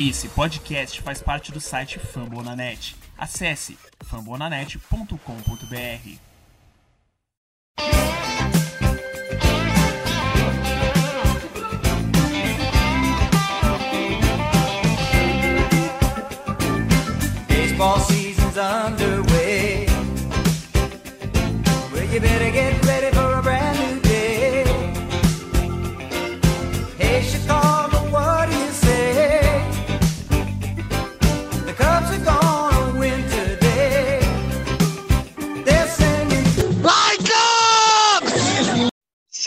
[0.00, 2.96] Esse podcast faz parte do site Fambonanet.
[3.16, 6.18] Acesse fambonanet.com.br.
[17.46, 19.86] Baseball season's underway.
[21.92, 22.83] Well, you better get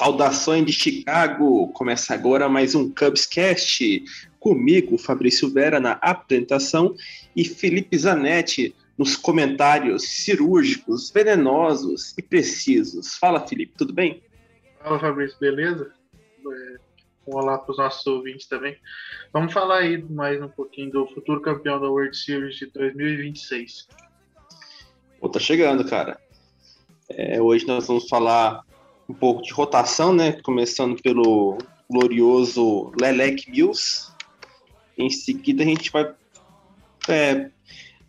[0.08, 1.68] Saudações de Chicago!
[1.74, 4.06] Começa agora mais um Cubscast.
[4.40, 6.96] Comigo, Fabrício Vera na apresentação
[7.36, 13.18] e Felipe Zanetti nos comentários cirúrgicos, venenosos e precisos.
[13.18, 14.24] Fala, Felipe, tudo bem?
[14.82, 15.92] Fala Fabrício, beleza?
[16.14, 16.78] É,
[17.28, 18.78] Um olá para os nossos ouvintes também.
[19.34, 23.90] Vamos falar aí mais um pouquinho do futuro campeão da World Series de 2026.
[25.20, 26.18] Pô, tá chegando, cara.
[27.10, 28.66] É, hoje nós vamos falar
[29.08, 30.34] um pouco de rotação, né?
[30.44, 31.58] Começando pelo
[31.90, 34.12] glorioso Lelec Mills.
[34.98, 36.12] Em seguida, a gente vai
[37.08, 37.50] é,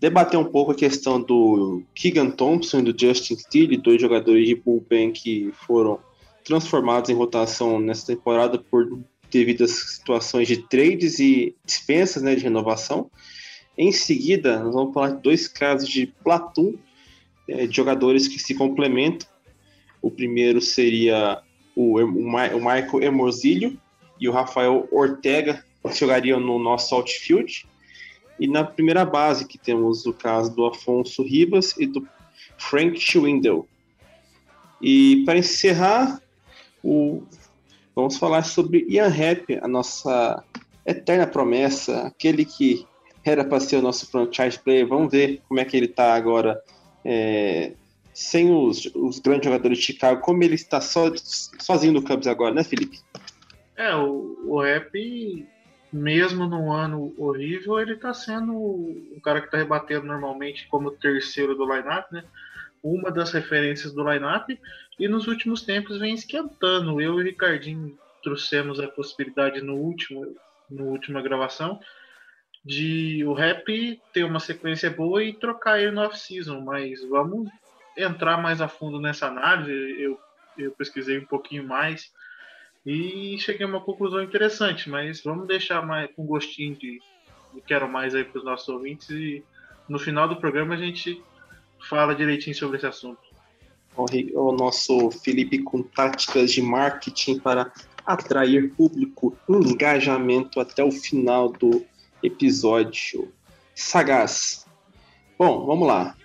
[0.01, 4.55] debater um pouco a questão do Keegan Thompson e do Justin Steele, dois jogadores de
[4.55, 6.01] bullpen que foram
[6.45, 8.99] transformados em rotação nessa temporada por
[9.31, 13.11] devido às situações de trades e dispensas né, de renovação.
[13.77, 16.75] Em seguida, nós vamos falar de dois casos de platoon,
[17.47, 19.29] é, de jogadores que se complementam.
[20.01, 21.41] O primeiro seria
[21.75, 23.79] o, o, o Michael Emorsilho
[24.21, 27.67] e o Rafael Ortega, que jogariam no nosso outfield.
[28.39, 32.07] E na primeira base, que temos o caso do Afonso Ribas e do
[32.57, 33.69] Frank Schwindel.
[34.81, 36.21] E para encerrar,
[36.83, 37.23] o-
[37.95, 40.45] vamos falar sobre Ian Happ, a nossa
[40.87, 42.87] eterna promessa, aquele que
[43.25, 44.87] era para ser o nosso franchise player.
[44.87, 46.61] Vamos ver como é que ele está agora,
[47.05, 47.73] é,
[48.19, 51.05] sem os, os grandes jogadores de Chicago, como ele está só,
[51.61, 52.99] sozinho no Cubs agora, né, Felipe?
[53.77, 55.47] É, o, o Rap,
[55.93, 61.55] mesmo num ano horrível, ele tá sendo o cara que tá rebatendo normalmente como terceiro
[61.55, 62.25] do lineup, né?
[62.83, 64.51] Uma das referências do lineup,
[64.99, 67.01] e nos últimos tempos vem esquentando.
[67.01, 70.34] Eu e o Ricardinho trouxemos a possibilidade no último,
[70.69, 71.78] no última gravação
[72.65, 77.49] de o Rap ter uma sequência boa e trocar ele no off-season, mas vamos
[77.98, 79.72] entrar mais a fundo nessa análise.
[80.00, 80.19] Eu,
[80.56, 82.12] eu pesquisei um pouquinho mais
[82.86, 87.00] e cheguei a uma conclusão interessante, mas vamos deixar mais com gostinho de,
[87.54, 89.44] de quero mais aí para os nossos ouvintes e
[89.88, 91.22] no final do programa a gente
[91.88, 93.20] fala direitinho sobre esse assunto.
[93.97, 97.72] O, nosso Felipe com táticas de marketing para
[98.06, 101.84] atrair público, engajamento até o final do
[102.22, 103.32] episódio.
[103.75, 104.66] Sagaz.
[105.36, 106.18] Bom, vamos lá.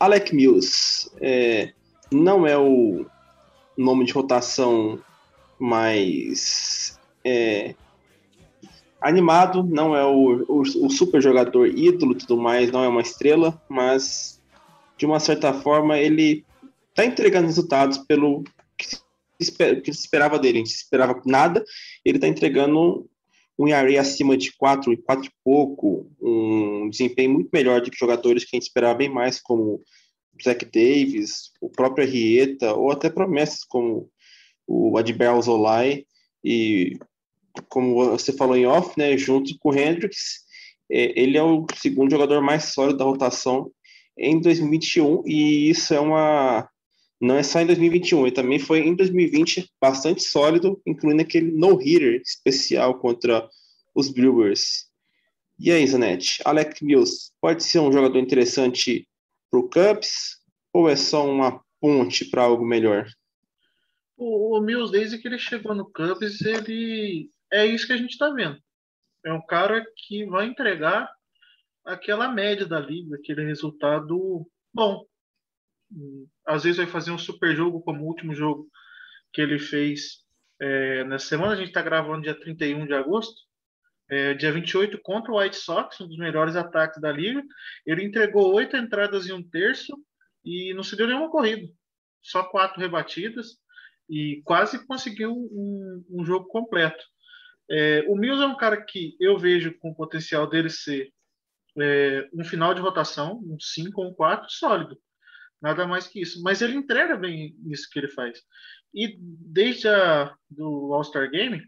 [0.00, 1.72] Alec Mills é,
[2.10, 3.04] não é o
[3.76, 4.98] nome de rotação
[5.58, 7.74] mais é,
[9.00, 13.60] animado, não é o, o, o super jogador ídolo tudo mais, não é uma estrela,
[13.68, 14.40] mas
[14.96, 16.44] de uma certa forma ele
[16.94, 18.42] tá entregando resultados pelo
[18.76, 19.00] que se,
[19.82, 20.58] que se esperava dele.
[20.58, 21.64] A gente esperava nada,
[22.04, 23.06] ele tá entregando
[23.60, 27.98] um ERA acima de 4 e 4 e pouco, um desempenho muito melhor do que
[27.98, 29.82] jogadores que a gente esperava bem mais, como
[30.42, 34.10] Zach Davis, o próprio Arrieta, ou até promessas como
[34.66, 36.04] o Adbel Zolai,
[36.42, 36.98] e
[37.68, 40.40] como você falou em off, né, junto com o Hendricks,
[40.90, 43.70] é, ele é o segundo jogador mais sólido da rotação
[44.18, 46.66] em 2021, e isso é uma.
[47.20, 52.22] Não é só em 2021, ele também foi em 2020 bastante sólido, incluindo aquele no-hitter
[52.22, 53.46] especial contra
[53.94, 54.86] os Brewers.
[55.58, 59.06] E aí, Zanetti, Alec Mills pode ser um jogador interessante
[59.50, 60.38] para o Cubs
[60.72, 63.06] ou é só uma ponte para algo melhor?
[64.16, 68.12] O, o Mills, desde que ele chegou no Cubs, ele é isso que a gente
[68.12, 68.58] está vendo.
[69.24, 71.10] É um cara que vai entregar
[71.84, 75.04] aquela média da liga, aquele resultado bom.
[76.46, 78.68] Às vezes vai fazer um super jogo, como o último jogo
[79.32, 80.24] que ele fez
[80.60, 81.52] é, nessa semana.
[81.52, 83.40] A gente está gravando dia 31 de agosto.
[84.08, 87.42] É, dia 28 contra o White Sox, um dos melhores ataques da liga.
[87.86, 89.96] Ele entregou oito entradas e um terço
[90.44, 91.72] e não se deu nenhuma corrida.
[92.20, 93.58] Só quatro rebatidas
[94.08, 97.04] e quase conseguiu um, um jogo completo.
[97.70, 101.12] É, o Mills é um cara que eu vejo com o potencial dele ser
[101.78, 104.98] é, um final de rotação, um 5 ou um 4 sólido.
[105.60, 106.42] Nada mais que isso.
[106.42, 108.40] Mas ele entrega bem isso que ele faz.
[108.94, 111.62] E desde a, do All-Star Game,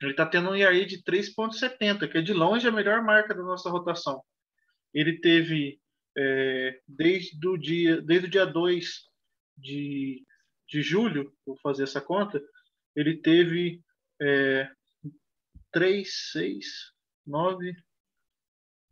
[0.00, 3.42] Ele está tendo um ERA de 3,70, que é de longe a melhor marca da
[3.42, 4.22] nossa rotação.
[4.92, 5.80] Ele teve,
[6.18, 9.08] é, desde, o dia, desde o dia 2
[9.56, 10.26] de,
[10.68, 12.42] de julho, vou fazer essa conta,
[12.96, 13.80] ele teve
[14.20, 14.68] é,
[15.70, 16.66] 3, 6,
[17.24, 17.74] 9,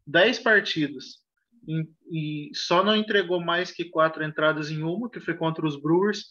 [0.07, 1.23] 10 partidas.
[1.67, 6.27] E, só não entregou mais que quatro entradas em uma, que foi contra os Brewers,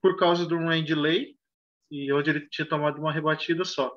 [0.00, 1.36] por causa do rain delay,
[1.90, 3.92] e onde ele tinha tomado uma rebatida só.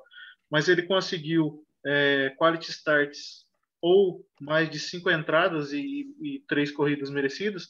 [0.50, 3.44] Mas ele conseguiu é, quality starts
[3.80, 7.68] ou mais de cinco entradas e, e três corridas merecidas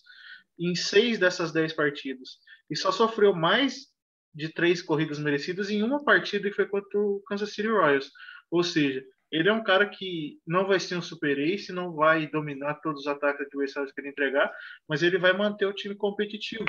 [0.58, 2.38] em seis dessas dez partidas.
[2.70, 3.88] E só sofreu mais
[4.34, 8.10] de três corridas merecidas em uma partida que foi contra o Kansas City Royals.
[8.50, 9.04] Ou seja,
[9.34, 13.00] ele é um cara que não vai ser um super ace, não vai dominar todos
[13.00, 14.52] os ataques que ele entregar,
[14.88, 16.64] mas ele vai manter o time competitivo.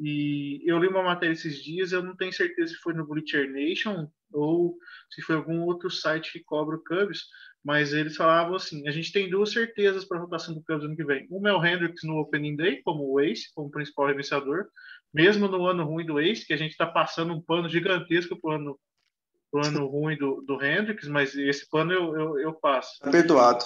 [0.00, 3.50] E eu li uma matéria esses dias, eu não tenho certeza se foi no Bleacher
[3.52, 4.78] Nation ou
[5.10, 7.26] se foi algum outro site que cobra o Cubs,
[7.62, 10.96] mas eles falavam assim: a gente tem duas certezas para a rotação do Cubs ano
[10.96, 11.26] que vem.
[11.30, 14.66] Uma é o Hendricks no Opening Day, como o Ace, como principal arremessador,
[15.12, 18.50] mesmo no ano ruim do Ace, que a gente está passando um pano gigantesco para
[18.50, 18.78] o ano,
[19.54, 22.98] ano ruim do, do Hendricks, mas esse pano eu, eu, eu passo.
[23.10, 23.64] Perdoado.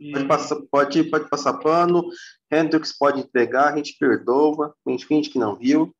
[0.00, 0.12] E...
[0.12, 2.08] Pode, passar, pode, pode passar pano,
[2.50, 5.94] Hendrix pode entregar, a gente perdoa, a gente finge que não viu.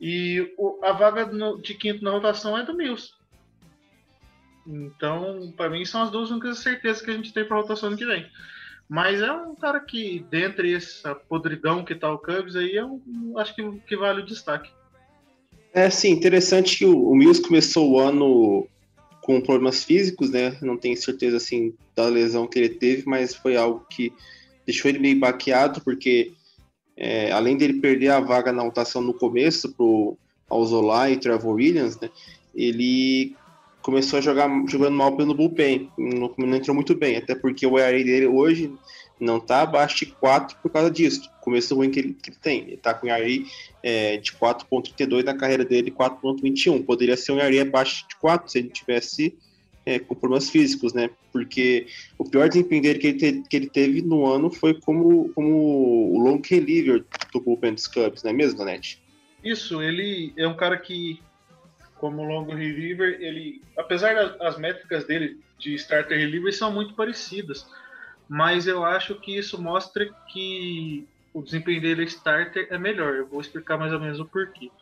[0.00, 3.10] E o, a vaga no, de quinto na rotação é do Mills.
[4.66, 7.88] Então, para mim, são as duas únicas certezas que a gente tem para a rotação
[7.88, 8.30] ano que vem.
[8.88, 13.34] Mas é um cara que, dentre essa podridão que tá o Cubs aí, é um,
[13.38, 14.70] acho que, que vale o destaque.
[15.74, 18.66] É, sim, interessante que o, o Mills começou o ano
[19.20, 20.56] com problemas físicos, né?
[20.62, 24.12] Não tenho certeza assim da lesão que ele teve, mas foi algo que
[24.64, 26.32] deixou ele meio baqueado, porque
[26.96, 30.16] é, além dele perder a vaga na rotação no começo pro
[30.48, 32.08] Alzola e Trevor Williams, né?
[32.54, 33.34] Ele
[33.82, 37.76] começou a jogar jogando mal pelo bullpen, não, não entrou muito bem, até porque o
[37.76, 38.72] ERA dele hoje
[39.20, 41.30] não está abaixo de 4 por causa disso.
[41.40, 42.60] Começo ruim que ele, que ele tem.
[42.62, 43.26] Ele está com ERA
[43.82, 46.84] é, de 4.32 na carreira dele, 4.21.
[46.84, 49.36] Poderia ser um ERA abaixo de 4 se ele tivesse
[49.86, 51.10] é, com problemas físicos, né?
[51.32, 51.86] Porque
[52.18, 56.14] o pior desempenho dele que ele, te, que ele teve no ano foi como, como
[56.14, 59.02] o long reliever do bullpen dos Cubs, não é mesmo, Danete?
[59.42, 61.20] Isso, ele é um cara que,
[61.96, 67.66] como long reliever, ele, apesar das métricas dele de starter reliever são muito parecidas,
[68.34, 73.14] mas eu acho que isso mostra que o desempenho dele starter é melhor.
[73.14, 74.72] Eu vou explicar mais ou menos o porquê.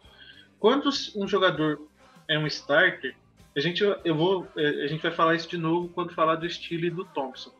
[0.58, 1.78] Quando um jogador
[2.26, 3.14] é um starter,
[3.54, 6.46] a gente, eu vou, é, a gente vai falar isso de novo quando falar do
[6.46, 7.52] estilo do Thompson.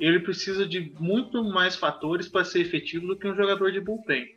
[0.00, 4.34] Ele precisa de muito mais fatores para ser efetivo do que um jogador de bullpen.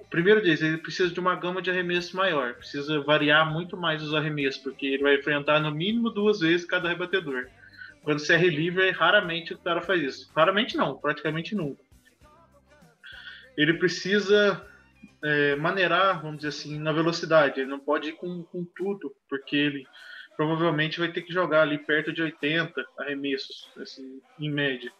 [0.00, 4.02] O primeiro deles, ele precisa de uma gama de arremessos maior, precisa variar muito mais
[4.02, 7.46] os arremessos, porque ele vai enfrentar no mínimo duas vezes cada rebatedor.
[8.02, 10.32] Quando você é reliever, raramente o cara faz isso.
[10.34, 11.82] Raramente não, praticamente nunca.
[13.56, 14.66] Ele precisa
[15.22, 17.60] é, maneirar, vamos dizer assim, na velocidade.
[17.60, 19.86] Ele não pode ir com, com tudo, porque ele
[20.36, 24.92] provavelmente vai ter que jogar ali perto de 80 arremessos, assim, em média.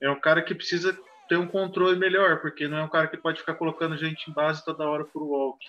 [0.00, 0.96] É um cara que precisa
[1.28, 4.32] ter um controle melhor, porque não é um cara que pode ficar colocando gente em
[4.34, 5.66] base toda hora por walk.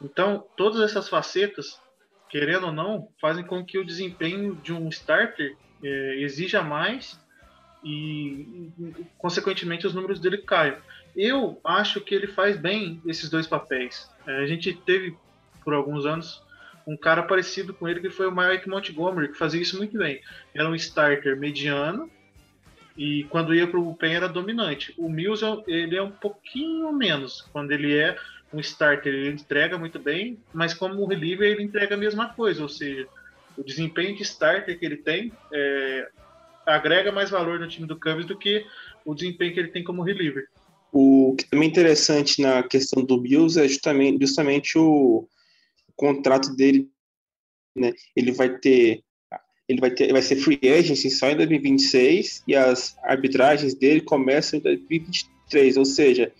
[0.00, 1.80] Então, todas essas facetas,
[2.28, 7.18] querendo ou não, fazem com que o desempenho de um starter é, exija mais
[7.84, 8.70] e,
[9.16, 10.76] consequentemente, os números dele caiam.
[11.16, 14.10] Eu acho que ele faz bem esses dois papéis.
[14.26, 15.16] É, a gente teve,
[15.64, 16.42] por alguns anos,
[16.86, 20.20] um cara parecido com ele que foi o Mike Montgomery, que fazia isso muito bem.
[20.54, 22.10] Era um starter mediano
[22.96, 24.94] e quando ia para o pen era dominante.
[24.96, 27.42] O Mills ele é um pouquinho menos.
[27.52, 28.16] Quando ele é
[28.52, 32.68] um starter, ele entrega muito bem, mas como reliever ele entrega a mesma coisa, ou
[32.68, 33.06] seja,
[33.58, 36.08] o desempenho de starter que ele tem é,
[36.64, 38.64] agrega mais valor no time do Cubs do que
[39.04, 40.46] o desempenho que ele tem como reliever.
[40.92, 45.28] O que também é interessante na questão do Bills é justamente, justamente o,
[45.98, 46.88] contrato dele,
[47.76, 47.92] né?
[48.14, 49.02] Ele vai ter
[49.68, 54.58] ele vai ter vai ser free agency só em 2026 e as arbitragens dele começam
[54.58, 56.32] em 2023, ou seja,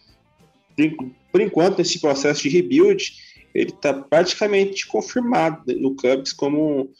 [1.30, 3.12] por enquanto nesse processo de rebuild
[3.54, 6.90] ele está praticamente confirmado no Cubs como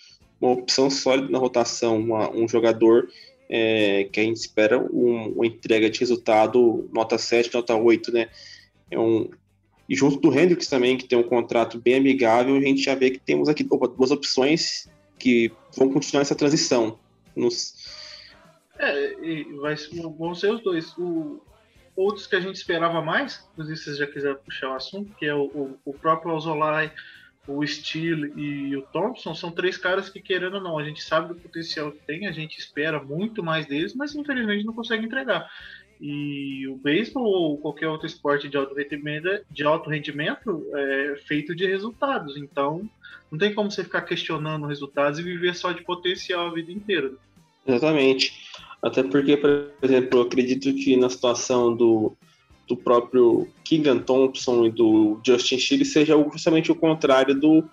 [0.40, 3.09] uma opção sólida na rotação, uma, um jogador
[3.49, 8.28] é, que a gente espera um, uma entrega de resultado nota 7, nota 8, né?
[8.90, 9.28] É um,
[9.88, 13.11] e junto do Hendrix também, que tem um contrato bem amigável, a gente já vê
[13.11, 14.88] que temos aqui opa, duas opções
[15.19, 16.99] que vão continuar essa transição.
[17.35, 17.75] Nos...
[18.78, 19.14] É,
[19.61, 19.75] vai,
[20.19, 20.97] vão ser os dois.
[20.99, 21.40] O,
[21.99, 25.26] outros que a gente esperava mais, inclusive se você já quiser puxar o assunto, que
[25.26, 26.93] é o, o, o próprio Alzolay
[27.49, 31.28] o Steele e o Thompson são três caras que, querendo ou não, a gente sabe
[31.28, 35.50] do potencial que tem, a gente espera muito mais deles, mas infelizmente não consegue entregar.
[35.99, 41.57] E o beisebol ou qualquer outro esporte de alto rendimento, de alto rendimento é feito
[41.57, 42.37] de resultados.
[42.37, 42.88] Então,
[43.33, 47.12] não tem como você ficar questionando resultados e viver só de potencial a vida inteira.
[47.67, 48.33] Exatamente.
[48.82, 52.16] Até porque, por exemplo, eu acredito que na situação do,
[52.68, 57.64] do próprio Keegan Thompson e do Justin Chile seja justamente o contrário do,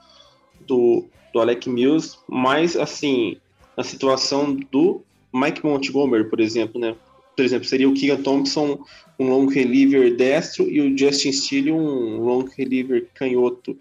[0.65, 3.37] do, do Alec Mills, mas assim,
[3.77, 5.01] na situação do
[5.33, 6.95] Mike Montgomery, por exemplo, né?
[7.35, 8.79] Por exemplo, seria o Keegan Thompson
[9.19, 13.77] um long reliever destro e o Justin Steele um long reliever canhoto.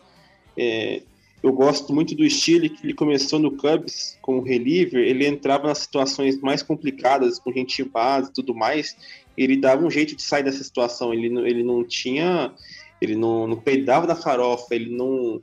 [0.56, 1.02] É,
[1.44, 5.76] eu gosto muito do estilo que ele começou no Cubs como reliever, ele entrava nas
[5.76, 8.96] situações mais complicadas, com gente base e tudo mais,
[9.36, 12.50] ele dava um jeito de sair dessa situação, ele, ele não tinha,
[12.98, 15.42] ele não, não peidava da farofa, ele não,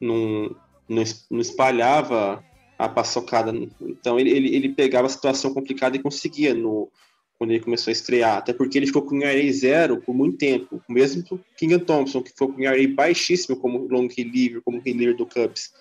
[0.00, 0.56] não,
[0.88, 2.44] não, não espalhava
[2.76, 6.90] a paçocada, então ele, ele, ele pegava a situação complicada e conseguia no,
[7.38, 10.82] quando ele começou a estrear, até porque ele ficou com ERA zero por muito tempo,
[10.88, 15.24] mesmo o King Thompson, que ficou com ERA baixíssimo como long reliever, como reliever do
[15.24, 15.72] Cubs.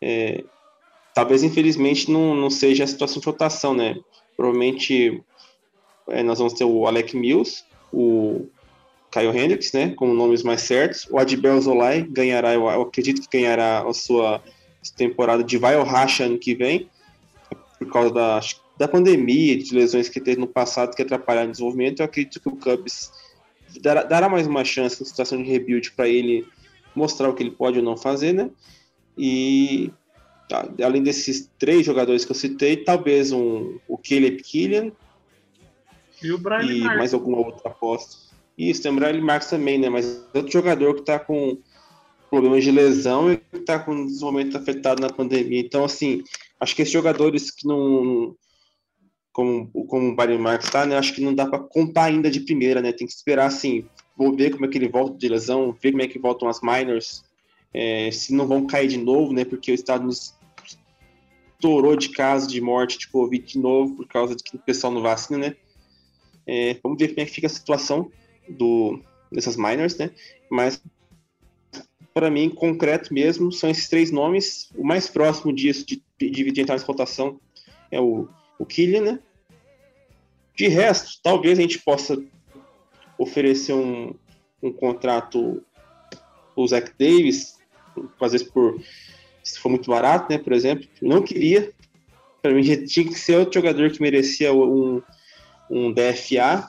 [0.00, 0.42] É,
[1.14, 3.96] talvez, infelizmente, não, não seja a situação de rotação, né?
[4.34, 5.22] Provavelmente
[6.08, 8.46] é, nós vamos ter o Alec Mills, o
[9.10, 11.06] Kyle Hendricks, né, como nomes mais certos.
[11.10, 14.42] O Adbel Zolai ganhará, eu, acredito que ganhará a sua
[14.96, 16.88] temporada de Vai Racha ano que vem,
[17.78, 18.40] por causa da
[18.78, 22.48] da pandemia, de lesões que teve no passado que atrapalharam o desenvolvimento, eu acredito que
[22.48, 23.10] o Cubs
[23.80, 26.46] dará, dará mais uma chance em situação de rebuild para ele
[26.94, 28.50] mostrar o que ele pode ou não fazer, né?
[29.16, 29.90] E
[30.48, 34.92] tá, além desses três jogadores que eu citei, talvez um, o Caleb Killian
[36.22, 38.26] e, o Brian e mais alguma outra aposta.
[38.56, 39.88] Isso, tem o Brian Marks também, né?
[39.88, 41.58] Mas outro jogador que está com
[42.30, 45.60] problemas de lesão e que está com desenvolvimento afetado na pandemia.
[45.60, 46.22] Então, assim,
[46.58, 48.34] acho que esses jogadores que não
[49.36, 50.96] como, como o Barry Marks tá, né?
[50.96, 52.90] Acho que não dá para contar ainda de primeira, né?
[52.90, 53.84] Tem que esperar, assim,
[54.16, 56.62] vou ver como é que ele volta de lesão, ver como é que voltam as
[56.62, 57.22] minors,
[57.74, 59.44] é, se não vão cair de novo, né?
[59.44, 60.34] Porque o Estados
[61.52, 64.90] estourou de casos de morte de Covid de novo por causa de que o pessoal
[64.90, 65.56] não vacina, né?
[66.46, 68.10] É, vamos ver como é que fica a situação
[68.48, 70.12] do, dessas minors, né?
[70.50, 70.82] Mas
[72.14, 74.70] para mim, concreto mesmo, são esses três nomes.
[74.74, 77.38] O mais próximo disso, de dividir entrar nessa rotação,
[77.90, 78.26] é o,
[78.58, 79.18] o Killian, né?
[80.56, 82.20] De resto, talvez a gente possa
[83.18, 84.14] oferecer um,
[84.62, 85.62] um contrato
[86.56, 87.58] o Zach Davis,
[88.20, 88.80] às vezes por
[89.42, 90.38] se for muito barato, né?
[90.38, 91.72] Por exemplo, não queria.
[92.42, 95.02] Para mim, tinha que ser outro jogador que merecia um,
[95.70, 96.66] um DFA,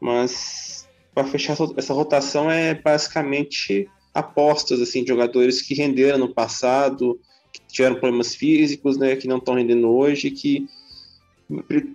[0.00, 7.18] mas para fechar essa rotação é basicamente apostas assim, de jogadores que renderam no passado,
[7.52, 9.16] que tiveram problemas físicos, né?
[9.16, 10.66] Que não estão rendendo hoje, que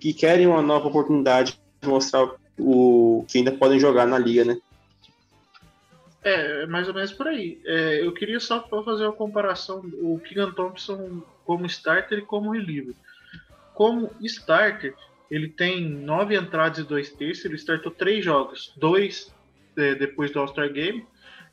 [0.00, 4.58] que querem uma nova oportunidade de mostrar o que ainda podem jogar na liga, né?
[6.22, 7.60] É, mais ou menos por aí.
[7.64, 12.94] É, eu queria só fazer uma comparação o Keegan Thompson como starter e como reliever.
[13.74, 14.94] Como starter,
[15.30, 19.32] ele tem nove entradas e dois terços, ele startou três jogos, dois
[19.76, 21.06] é, depois do All-Star Game,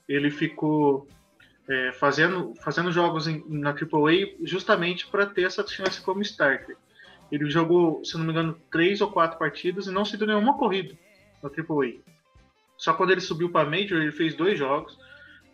[0.10, 1.08] ele ficou
[1.70, 6.76] é, fazendo, fazendo jogos em, na AAA justamente para ter essa chance como starter.
[7.32, 10.58] Ele jogou, se não me engano, três ou quatro partidas e não se deu nenhuma
[10.58, 10.96] corrida
[11.42, 11.96] na AAA.
[12.78, 14.98] Só quando ele subiu para Major, ele fez dois jogos,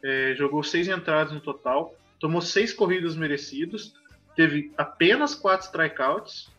[0.03, 3.93] é, jogou seis entradas no total, tomou seis corridas merecidas,
[4.35, 6.51] teve apenas quatro strikeouts,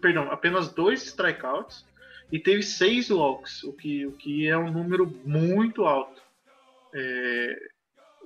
[0.00, 1.84] perdão, apenas dois strikeouts
[2.32, 6.22] e teve seis walks, o que, o que é um número muito alto.
[6.92, 7.56] É,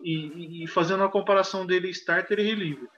[0.02, 2.88] e, e, fazendo uma comparação dele starter e reliever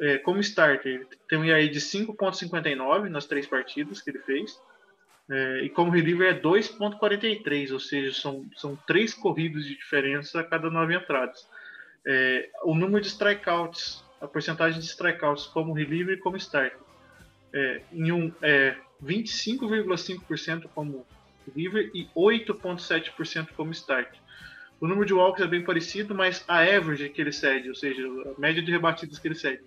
[0.00, 4.60] é, como starter, ele tem um ERA de 5.59 nas três partidas que ele fez.
[5.28, 10.44] É, e como reliever é 2.43, ou seja, são, são três corridas de diferença a
[10.44, 11.48] cada nove entradas.
[12.06, 16.78] É, o número de strikeouts, a porcentagem de strikeouts como reliever e como starter,
[17.52, 21.04] é, em um, é 25,5% como
[21.48, 24.20] reliever e 8,7% como starter.
[24.80, 28.02] O número de walks é bem parecido, mas a average que ele cede, ou seja,
[28.06, 29.62] a média de rebatidas que ele cede,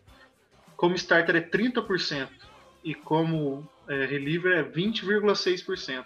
[0.80, 2.30] como starter é 30%
[2.86, 6.06] e como é, reliever é 20,6%.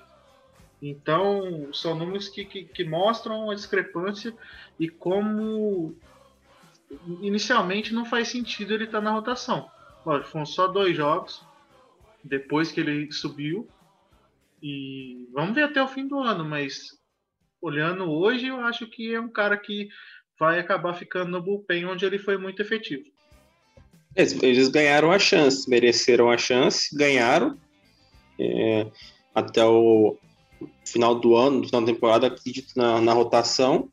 [0.81, 4.33] Então, são números que, que, que, mostram a discrepância
[4.79, 5.95] e como
[7.21, 9.69] inicialmente não faz sentido ele estar na rotação.
[10.03, 11.45] Lógico, foram só dois jogos
[12.23, 13.69] depois que ele subiu.
[14.59, 16.99] E vamos ver até o fim do ano, mas
[17.61, 19.87] olhando hoje, eu acho que é um cara que
[20.39, 23.12] vai acabar ficando no bullpen, onde ele foi muito efetivo.
[24.15, 27.57] Eles, eles ganharam a chance, mereceram a chance, ganharam.
[28.39, 28.87] É,
[29.33, 30.17] até o
[30.85, 33.89] final do ano, no final da temporada, acredito na, na rotação.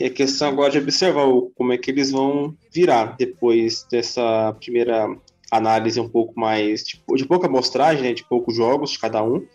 [0.00, 5.08] A questão agora de observar o, como é que eles vão virar depois dessa primeira
[5.50, 9.46] análise um pouco mais tipo, de pouca amostragem, né, de poucos jogos de cada um.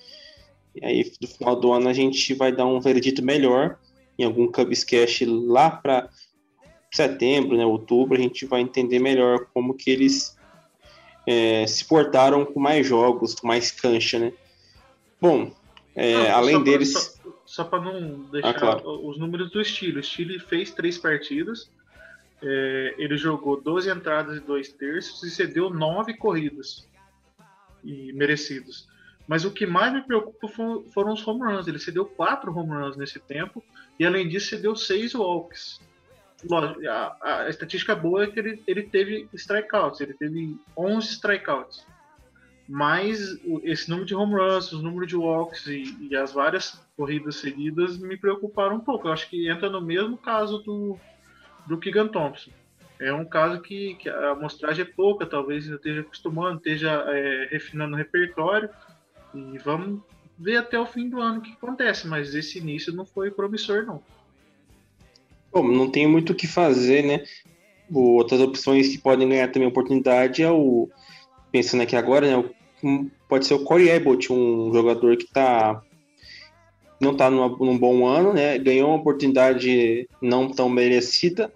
[0.76, 3.78] E aí, no final do ano, a gente vai dar um veredito melhor
[4.18, 6.10] em algum Cubs Cash lá para
[6.92, 10.38] setembro, né, outubro, a gente vai entender melhor como que eles
[11.28, 14.34] é, se portaram com mais jogos, com mais cancha, né?
[15.22, 15.52] Bom,
[15.96, 16.94] é, não, além só deles...
[16.94, 19.08] Pra, só, só para não deixar ah, claro.
[19.08, 19.98] os números do Estilo.
[19.98, 21.70] O Estilo fez três partidas,
[22.42, 26.88] é, ele jogou 12 entradas e dois terços e cedeu nove corridas
[27.84, 28.88] e merecidos.
[29.28, 31.68] Mas o que mais me preocupa foram os home runs.
[31.68, 33.64] Ele cedeu quatro home runs nesse tempo
[34.00, 35.80] e além disso cedeu seis walks.
[36.88, 41.86] A, a, estatística boa é que ele, ele teve strikeouts, ele teve 11 strikeouts.
[42.68, 47.38] Mas esse número de home runs, os números de walks e, e as várias corridas
[47.38, 49.08] seguidas me preocuparam um pouco.
[49.08, 50.98] Eu acho que entra no mesmo caso do,
[51.66, 52.52] do Keegan Thompson.
[53.00, 57.96] É um caso que, que a amostragem é pouca, talvez esteja acostumando, esteja é, refinando
[57.96, 58.70] o repertório.
[59.34, 60.02] E vamos
[60.38, 63.86] ver até o fim do ano o que acontece, mas esse início não foi promissor,
[63.86, 64.04] não.
[65.52, 67.24] Bom, não tem muito o que fazer, né?
[67.92, 70.90] Outras opções que podem ganhar também oportunidade é o.
[71.52, 72.50] Pensando aqui agora, né?
[73.28, 75.82] Pode ser o Corey Abbott, um jogador que tá
[77.00, 78.58] não está num bom ano, né?
[78.58, 81.52] Ganhou uma oportunidade não tão merecida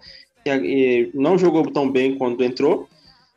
[0.45, 2.87] e, e, não jogou tão bem quando entrou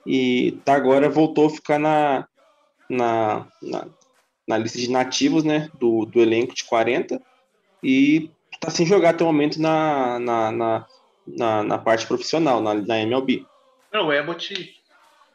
[0.06, 2.26] e tá agora voltou a ficar na,
[2.88, 3.88] na, na,
[4.46, 5.68] na lista de nativos, né?
[5.78, 7.20] Do, do elenco de 40
[7.82, 10.86] e tá sem jogar até o momento na, na, na,
[11.26, 13.44] na, na parte profissional, na, na MLB.
[13.92, 14.74] Não, o Abbott,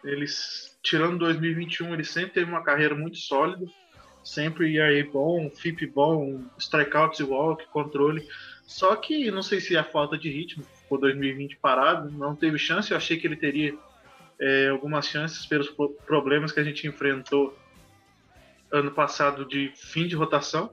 [0.03, 3.65] eles, tirando 2021, ele sempre teve uma carreira muito sólida
[4.23, 8.27] sempre ERA bom, FIP bom, strikeouts e walk, controle.
[8.65, 12.57] Só que não sei se é a falta de ritmo, ficou 2020 parado, não teve
[12.57, 12.91] chance.
[12.91, 13.75] Eu achei que ele teria
[14.39, 15.69] é, algumas chances pelos
[16.05, 17.57] problemas que a gente enfrentou
[18.71, 20.69] ano passado de fim de rotação,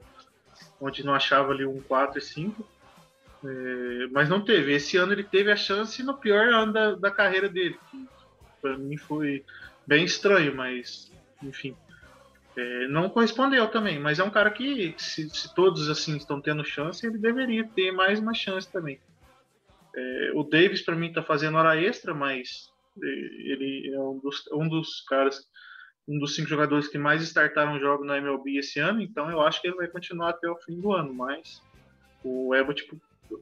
[0.79, 2.67] onde não achava ali um 4 e 5.
[3.43, 4.73] É, mas não teve.
[4.73, 7.77] Esse ano ele teve a chance no pior ano da, da carreira dele,
[8.61, 9.45] para mim foi
[9.87, 11.11] bem estranho, mas
[11.41, 11.75] enfim.
[12.57, 16.65] É, não correspondeu também, mas é um cara que, se, se, todos assim estão tendo
[16.65, 18.99] chance, ele deveria ter mais uma chance também.
[19.95, 22.69] É, o Davis, para mim, está fazendo hora extra, mas
[23.01, 25.47] é, ele é um dos, um dos caras,
[26.09, 29.61] um dos cinco jogadores que mais startaram jogo na MLB esse ano, então eu acho
[29.61, 31.61] que ele vai continuar até o fim do ano, mas
[32.23, 32.99] o Abbott tipo,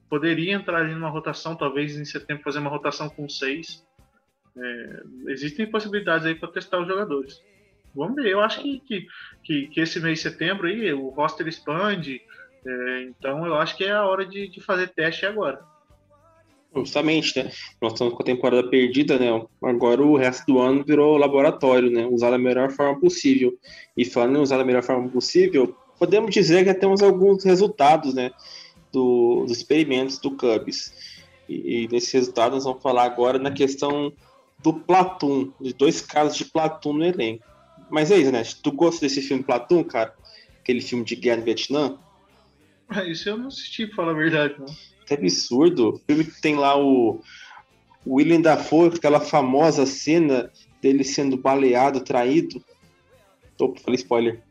[0.10, 3.88] poderia entrar ali numa rotação, talvez em setembro fazer uma rotação com seis.
[4.58, 7.42] É, existem possibilidades aí para testar os jogadores.
[7.96, 9.08] Vamos ver, eu acho que, que,
[9.44, 12.22] que, que esse mês de setembro aí o roster expande,
[12.66, 15.64] é, então eu acho que é a hora de, de fazer teste agora.
[16.76, 17.52] Justamente, né?
[17.82, 19.28] Nós estamos com a temporada perdida, né?
[19.64, 22.06] Agora o resto do ano virou laboratório, né?
[22.06, 23.58] Usar da melhor forma possível.
[23.96, 28.32] E falando em usar da melhor forma possível, podemos dizer que temos alguns resultados, né?
[28.92, 30.94] Do, dos experimentos do Cubs.
[31.50, 34.14] E, e nesses resultados nós vamos falar agora na questão
[34.62, 37.44] do Platum, de dois casos de Platum no elenco.
[37.90, 38.44] Mas é isso, né?
[38.62, 40.14] Tu gosta desse filme Platum, cara?
[40.60, 41.98] Aquele filme de guerra no Vietnã?
[42.90, 44.68] Ah, isso eu não assisti, pra falar a verdade, não.
[45.08, 45.96] Que absurdo.
[45.96, 47.22] O filme que tem lá o,
[48.06, 52.64] o William Dafoe, aquela famosa cena dele sendo baleado, traído.
[53.60, 54.44] Opa, falei spoiler.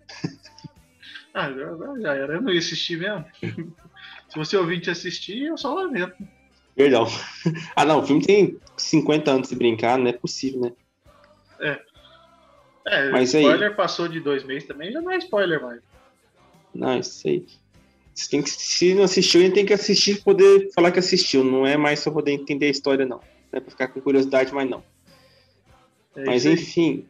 [1.32, 2.34] Ah, já, já era.
[2.34, 3.24] Eu não ia assistir mesmo.
[4.28, 6.16] Se você ouvinte assistir, eu só lamento.
[6.74, 7.06] Perdão.
[7.74, 10.72] Ah, não, o filme tem 50 anos de brincar, não é possível, né?
[11.60, 11.80] É.
[12.86, 13.76] É, Mas spoiler aí...
[13.76, 15.82] passou de dois meses também, já não é spoiler mais.
[16.74, 17.46] Não, isso aí.
[18.16, 21.44] Você tem que, se não assistiu, gente tem que assistir poder falar que assistiu.
[21.44, 23.18] Não é mais só poder entender a história, não.
[23.18, 24.82] Não é pra ficar com curiosidade, mas não.
[26.16, 27.04] É mas enfim,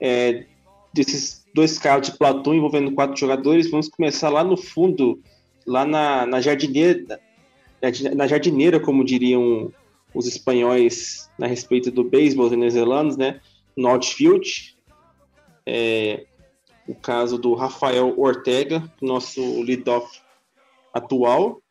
[0.00, 0.44] é,
[0.92, 5.22] desses dois carros de Platão envolvendo quatro jogadores, vamos começar lá no fundo,
[5.64, 7.20] lá na, na jardineira,
[8.16, 9.72] na jardineira, como diriam
[10.12, 13.40] os espanhóis a respeito do beisebol venezuelanos, né?
[13.76, 14.76] No outfield,
[15.64, 16.26] é,
[16.88, 20.21] o caso do Rafael Ortega, nosso lead-off
[20.92, 21.62] atual,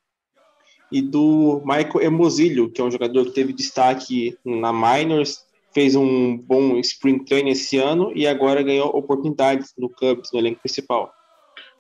[0.91, 6.37] e do Michael Emozilho, que é um jogador que teve destaque na Minors, fez um
[6.37, 11.13] bom spring training esse ano e agora ganhou oportunidades no Cubs, no elenco principal.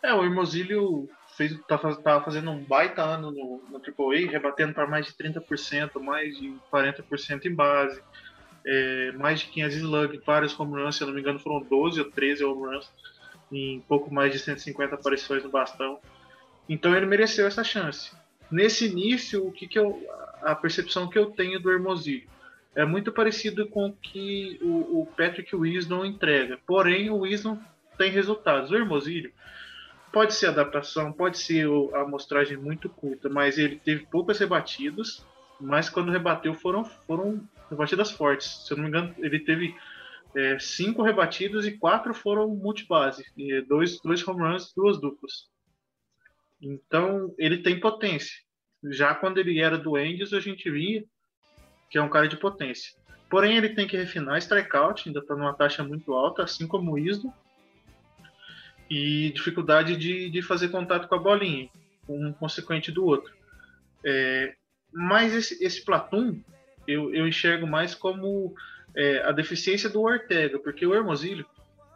[0.01, 4.87] É, o Emozilho fez, tá, tá fazendo um baita ano no, no AAA, rebatendo para
[4.87, 8.01] mais de 30%, mais de 40% em base,
[8.65, 11.99] é, mais de 500 slug, vários home runs, se eu não me engano foram 12
[11.99, 12.89] ou 13 home runs,
[13.51, 15.99] em pouco mais de 150 aparições no bastão.
[16.71, 18.13] Então ele mereceu essa chance.
[18.49, 20.07] Nesse início, o que, que eu,
[20.41, 22.23] a percepção que eu tenho do Hermosillo
[22.73, 26.57] é muito parecido com o que o, o Patrick Wisdom entrega.
[26.65, 27.59] Porém, o Wisdom
[27.97, 28.71] tem resultados.
[28.71, 29.29] O Hermosillo
[30.13, 35.25] pode ser adaptação, pode ser a amostragem muito curta, mas ele teve poucas rebatidas,
[35.59, 38.65] mas quando rebateu foram, foram rebatidas fortes.
[38.65, 39.75] Se eu não me engano, ele teve
[40.33, 45.51] é, cinco rebatidas e quatro foram multibase, e dois, dois home runs duas duplas.
[46.61, 48.35] Então, ele tem potência.
[48.89, 51.03] Já quando ele era do Angels, a gente via
[51.89, 52.93] que é um cara de potência.
[53.29, 56.97] Porém, ele tem que refinar strikeout, ainda está numa taxa muito alta, assim como o
[56.97, 57.33] Isno,
[58.89, 61.69] e dificuldade de, de fazer contato com a bolinha,
[62.07, 63.33] um consequente do outro.
[64.03, 64.53] É,
[64.91, 66.41] mas esse, esse Platum,
[66.87, 68.53] eu, eu enxergo mais como
[68.95, 71.45] é, a deficiência do Ortega, porque o Hermosillo,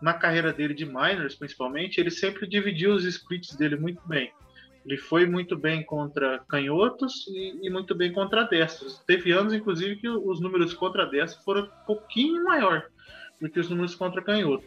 [0.02, 4.32] na carreira dele de minors, principalmente, ele sempre dividiu os splits dele muito bem.
[4.86, 9.00] Ele foi muito bem contra canhotos e, e, muito bem contra destros.
[9.00, 12.86] Teve anos, inclusive, que os números contra destros foram um pouquinho maior
[13.42, 14.64] do que os números contra canhoto.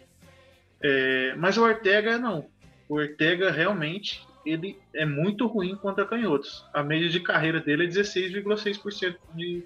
[0.82, 2.48] É, mas o Ortega não.
[2.88, 6.64] O Ortega realmente ele é muito ruim contra canhotos.
[6.74, 9.64] A média de carreira dele é 16,6% de,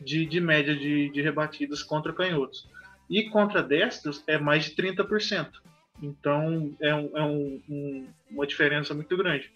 [0.00, 2.68] de, de média de, de rebatidas contra canhotos.
[3.10, 5.50] E contra destros é mais de 30%.
[6.00, 9.50] Então é, um, é um, um, uma diferença muito grande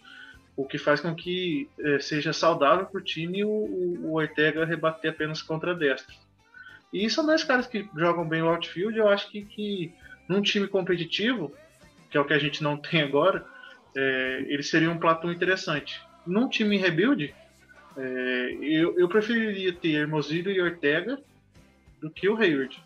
[0.55, 5.11] o que faz com que é, seja saudável para o time o, o, Ortega rebater
[5.11, 6.15] apenas contra destro.
[6.91, 9.93] E são dois caras que jogam bem o outfield, eu acho que, que
[10.29, 11.51] num time competitivo,
[12.09, 13.45] que é o que a gente não tem agora,
[13.95, 16.01] é, ele seria um platô interessante.
[16.25, 17.33] Num time rebuild,
[17.97, 21.19] é, eu, eu preferiria ter Hermosillo e Ortega
[21.99, 22.81] do que o Hayward.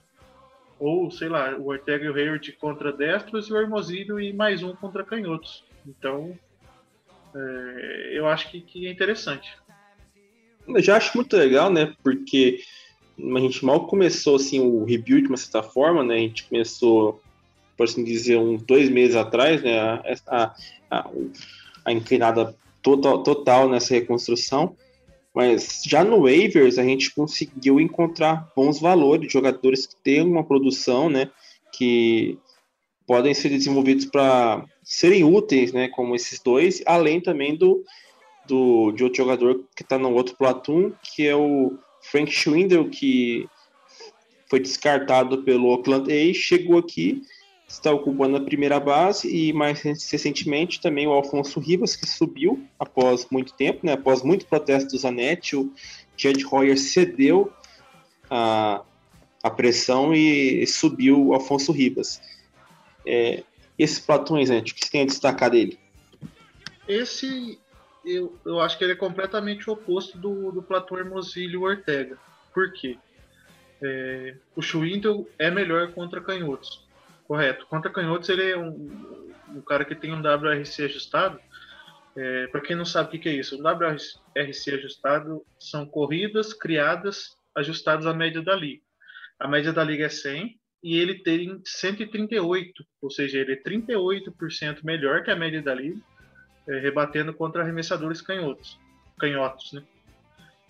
[0.80, 4.64] Ou, sei lá, o Ortega e o Hayward contra destros e o Hermosillo e mais
[4.64, 5.66] um contra canhotos.
[5.86, 6.38] Então,
[7.38, 9.50] é, eu acho que, que é interessante.
[10.68, 11.94] Eu já acho muito legal, né?
[12.04, 12.62] Porque
[13.18, 16.16] a gente mal começou assim o rebuild de uma certa forma, né?
[16.16, 17.22] A gente começou,
[17.76, 19.80] por assim dizer, uns dois meses atrás, né?
[19.80, 20.56] A,
[20.90, 21.10] a,
[21.86, 24.76] a inclinada total, total nessa reconstrução.
[25.34, 31.10] Mas já no waivers a gente conseguiu encontrar bons valores, jogadores que têm uma produção,
[31.10, 31.30] né?
[31.72, 32.38] Que
[33.06, 37.84] podem ser desenvolvidos para serem úteis, né, como esses dois, além também do,
[38.48, 43.46] do de outro jogador que está no outro platoon, que é o Frank Schwindel, que
[44.50, 47.22] foi descartado pelo Oakland A, chegou aqui,
[47.68, 53.28] está ocupando a primeira base e mais recentemente também o Alfonso Rivas, que subiu após
[53.30, 55.70] muito tempo, né, após muito protesto do Zanetti, o
[56.16, 57.52] Jed Hoyer cedeu
[58.30, 58.82] a,
[59.44, 62.22] a pressão e subiu o Alfonso Rivas.
[63.06, 63.44] É,
[63.78, 64.60] esses platões, né?
[64.60, 65.80] O que você tem a destacar dele?
[66.88, 67.60] Esse,
[68.06, 72.18] eu, eu acho que ele é completamente o oposto do, do Platão Hermosillo Ortega.
[72.54, 72.98] Por quê?
[73.82, 76.88] É, o Schwindel é melhor contra canhotos.
[77.26, 77.68] Correto.
[77.68, 81.40] Contra canhotos, ele é um, um cara que tem um WRC ajustado.
[82.16, 87.38] É, Para quem não sabe o que, é isso, o WRC ajustado são corridas criadas
[87.56, 88.82] ajustadas à média da liga.
[89.40, 94.86] A média da liga é 100 e ele tem 138, ou seja, ele é 38%
[94.86, 96.00] melhor que a média da liga,
[96.66, 98.80] é, rebatendo contra arremessadores canhotos,
[99.20, 99.84] canhotos, né?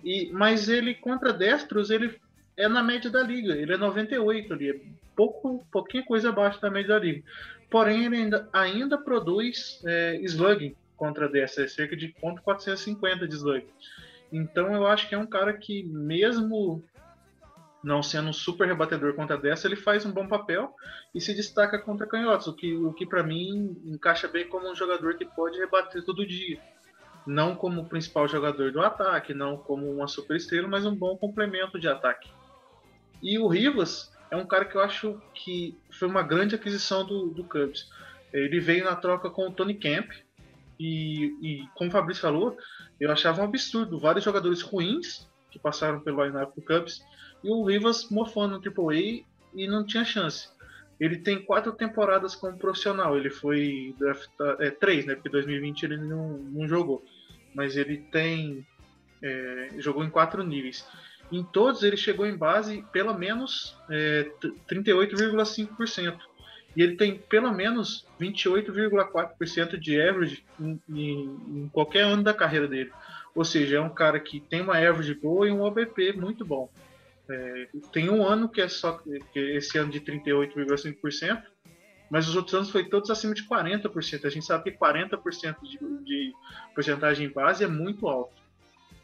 [0.03, 2.19] E, mas ele contra destros ele
[2.58, 4.82] é na média da liga, ele é 98 ali, é
[5.15, 7.21] pouco, pouquinha coisa abaixo da média da liga.
[7.69, 13.69] Porém, ele ainda, ainda produz é, slugging contra destros, é cerca de 450 de slugging.
[14.32, 16.84] Então eu acho que é um cara que mesmo
[17.88, 20.76] não sendo um super rebatedor contra dessa, ele faz um bom papel
[21.15, 24.76] e se destaca contra canhotos, o que, o que para mim encaixa bem como um
[24.76, 26.60] jogador que pode rebater todo dia.
[27.26, 31.15] Não como o principal jogador do ataque, não como uma super estrela, mas um bom
[31.15, 32.30] complemento de ataque.
[33.23, 37.30] E o Rivas é um cara que eu acho que foi uma grande aquisição do,
[37.30, 37.89] do Cubs.
[38.34, 40.12] Ele veio na troca com o Tony Camp,
[40.78, 42.58] e, e como o Fabrício falou,
[43.00, 43.97] eu achava um absurdo.
[43.97, 47.02] Vários jogadores ruins que passaram pelo lineup do Cubs
[47.43, 49.23] e o Rivas mofou no AAA
[49.54, 50.50] e não tinha chance.
[51.00, 53.17] Ele tem quatro temporadas como profissional.
[53.17, 55.13] Ele foi draftado, é três, né?
[55.13, 57.04] Porque 2020 ele não, não jogou.
[57.54, 58.65] Mas ele tem
[59.21, 60.86] é, jogou em quatro níveis.
[61.32, 64.30] Em todos ele chegou em base pelo menos é,
[64.69, 66.17] 38,5%.
[66.76, 72.67] e ele tem pelo menos 28,4% de average em, em, em, qualquer ano da carreira
[72.67, 72.91] dele.
[73.36, 76.69] Ou seja, é um cara que tem uma average boa e um OBP muito bom.
[77.29, 78.93] É, tem um ano que é só
[79.33, 81.43] que esse ano de 38,5%,
[82.09, 84.25] mas os outros anos foi todos acima de 40%.
[84.25, 86.33] A gente sabe que 40% de, de
[86.73, 88.35] porcentagem base é muito alto.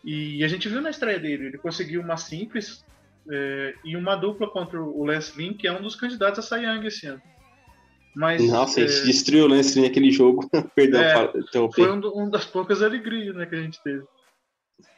[0.03, 2.85] E a gente viu na estreia dele, ele conseguiu uma simples
[3.29, 6.65] é, e uma dupla contra o Lance Lynn, que é um dos candidatos a Cy
[6.65, 7.21] Young esse ano.
[8.15, 10.49] Mas, Nossa, é, a gente destruiu o Lance Lynn naquele jogo.
[10.75, 11.31] Perdão, é,
[11.73, 14.03] Foi um, um, das poucas alegrias né, que a gente teve.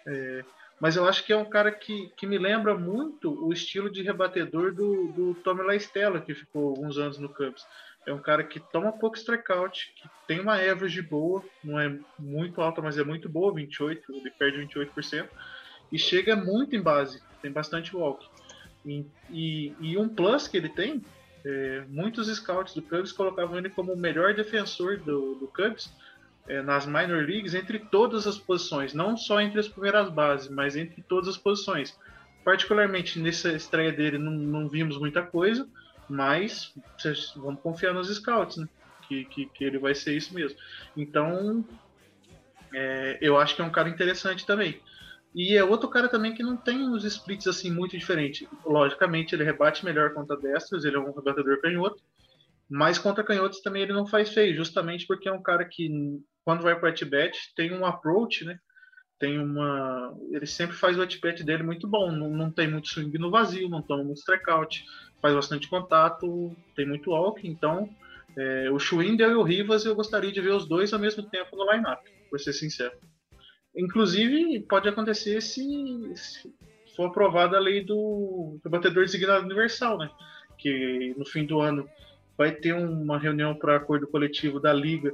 [0.08, 0.44] É,
[0.80, 4.02] mas eu acho que é um cara que, que me lembra muito o estilo de
[4.02, 7.66] rebatedor do, do Tommy Laistella, que ficou alguns anos no Cubs.
[8.06, 12.62] É um cara que toma pouco strikeout, que tem uma average boa, não é muito
[12.62, 15.28] alta, mas é muito boa, 28, ele perde 28%,
[15.92, 18.28] e chega muito em base, tem bastante walk.
[18.86, 21.02] E, e, e um plus que ele tem,
[21.44, 25.92] é, muitos scouts do Cubs colocavam ele como o melhor defensor do, do Cubs
[26.48, 30.76] é, nas minor leagues entre todas as posições, não só entre as primeiras bases, mas
[30.76, 31.98] entre todas as posições.
[32.44, 35.68] Particularmente nessa estreia dele não, não vimos muita coisa,
[36.08, 36.74] mas
[37.36, 38.68] vamos confiar nos scouts, né?
[39.08, 40.58] Que, que, que ele vai ser isso mesmo.
[40.96, 41.64] Então,
[42.74, 44.80] é, eu acho que é um cara interessante também.
[45.34, 48.48] E é outro cara também que não tem uns splits assim muito diferentes.
[48.66, 52.02] Logicamente, ele rebate melhor contra destros, ele é um rebatedor canhoto,
[52.70, 55.90] mas contra canhotos também ele não faz feio, justamente porque é um cara que,
[56.46, 58.58] quando vai para o at-bat, tem um approach, né?
[59.20, 60.16] Tem uma.
[60.32, 63.68] Ele sempre faz o at-bat dele muito bom, não, não tem muito swing no vazio,
[63.68, 64.86] não toma muito strikeout
[65.26, 67.90] faz bastante contato, tem muito walk, então
[68.38, 71.56] é, o Schwindel e o Rivas eu gostaria de ver os dois ao mesmo tempo
[71.56, 72.94] no lineup, por ser sincero.
[73.76, 75.64] Inclusive, pode acontecer se,
[76.16, 76.54] se
[76.96, 80.12] for aprovada a lei do, do batedor designado universal, né?
[80.60, 81.90] Que no fim do ano
[82.38, 85.12] vai ter uma reunião para acordo coletivo da liga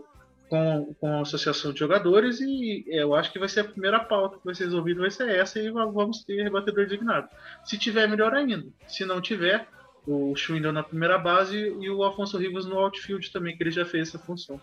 [0.52, 4.38] com, com a associação de jogadores e eu acho que vai ser a primeira pauta
[4.38, 7.30] que vai ser resolvida vai ser essa e vamos ter rebatedor designado.
[7.64, 8.66] Se tiver, melhor ainda.
[8.86, 9.66] Se não tiver,
[10.06, 13.86] o Schwindel na primeira base e o Afonso Rivas no outfield também, que ele já
[13.86, 14.60] fez essa função.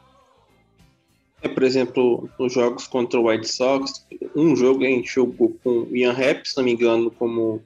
[1.40, 5.84] É, por exemplo, nos jogos contra o White Sox, um jogo a gente jogou com
[5.84, 7.62] o Ian Happ, se não me engano, como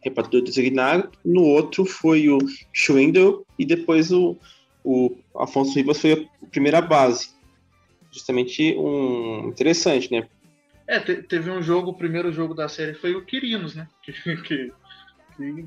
[0.00, 2.38] repartidor designado, no outro foi o
[2.72, 4.34] Schwindel e depois o,
[4.82, 7.30] o Afonso Rivas foi a primeira base.
[8.10, 10.28] Justamente um interessante, né?
[10.86, 13.88] É, te, teve um jogo, o primeiro jogo da série foi o Quirinos, né?
[14.02, 14.72] Que, que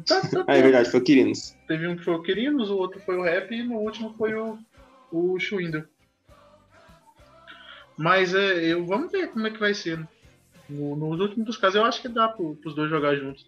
[0.06, 1.56] Tá, tá, ah, é verdade, foi o Quirinos.
[1.68, 4.34] Teve um que foi o Quirinos, o outro foi o Rap e no último foi
[4.34, 4.58] o,
[5.12, 5.86] o Schwinder.
[7.98, 9.98] Mas é, eu, vamos ver como é que vai ser.
[9.98, 10.08] Né?
[10.70, 13.46] No, nos últimos casos, eu acho que dá para os dois jogar juntos.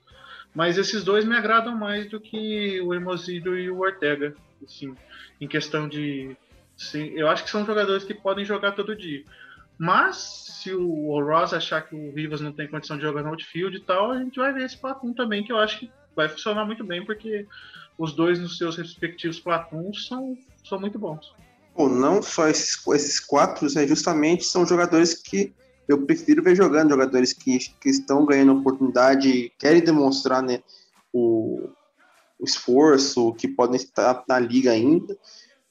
[0.53, 4.35] Mas esses dois me agradam mais do que o Hermosillo e o Ortega.
[4.61, 4.93] Assim,
[5.39, 6.35] em questão de.
[6.77, 9.23] Sim, eu acho que são jogadores que podem jogar todo dia.
[9.77, 10.17] Mas,
[10.61, 13.81] se o Ross achar que o Rivas não tem condição de jogar no outfield e
[13.81, 16.83] tal, a gente vai ver esse Platum também, que eu acho que vai funcionar muito
[16.83, 17.47] bem, porque
[17.97, 21.33] os dois nos seus respectivos platuns são, são muito bons.
[21.75, 25.53] Bom, não só esses, esses quatro, né, justamente são jogadores que
[25.87, 30.61] eu prefiro ver jogando, jogadores que, que estão ganhando oportunidade, querem demonstrar né,
[31.11, 31.69] o, o
[32.45, 35.17] esforço, que podem estar na liga ainda.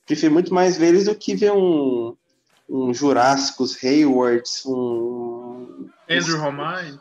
[0.07, 2.17] Prefiro muito mais ver eles do que ver um,
[2.69, 5.89] um Jurássicos, Haywards, um.
[6.09, 6.99] Andrew Romine.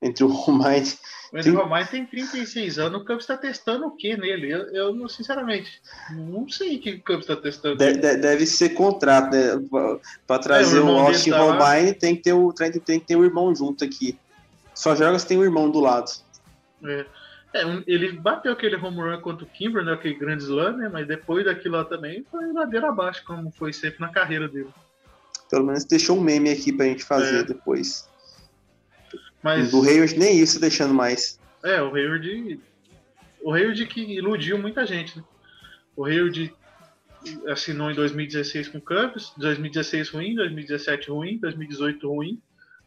[0.00, 0.98] Entre o Romine
[1.32, 4.52] o Andrew Romine tem 36 anos, o Campos está testando o que nele?
[4.52, 7.76] Eu, eu, sinceramente, não sei o que o Campos está testando.
[7.76, 9.98] De, de, deve ser contrato, né?
[10.26, 13.06] Para trazer é, o, o Austin tá Romine tem que, ter o, tem, tem que
[13.06, 14.18] ter o irmão junto aqui.
[14.74, 16.10] Só joga se tem o irmão do lado.
[16.84, 17.06] É.
[17.54, 21.06] É, ele bateu aquele home run contra o Kimber, né, aquele grande slam, né, mas
[21.06, 24.70] depois daquilo lá também foi ladeira abaixo, como foi sempre na carreira dele.
[25.50, 27.44] Pelo menos deixou um meme aqui pra gente fazer é.
[27.44, 28.08] depois.
[29.42, 29.70] Mas...
[29.70, 31.38] Do Hayward nem isso deixando mais.
[31.62, 32.60] É, o Hayward.
[33.42, 35.24] O Hayward que iludiu muita gente, né?
[35.94, 36.54] O Hayward
[37.48, 42.40] assinou em 2016 com o Cubs, 2016 ruim, 2017 ruim, 2018 ruim,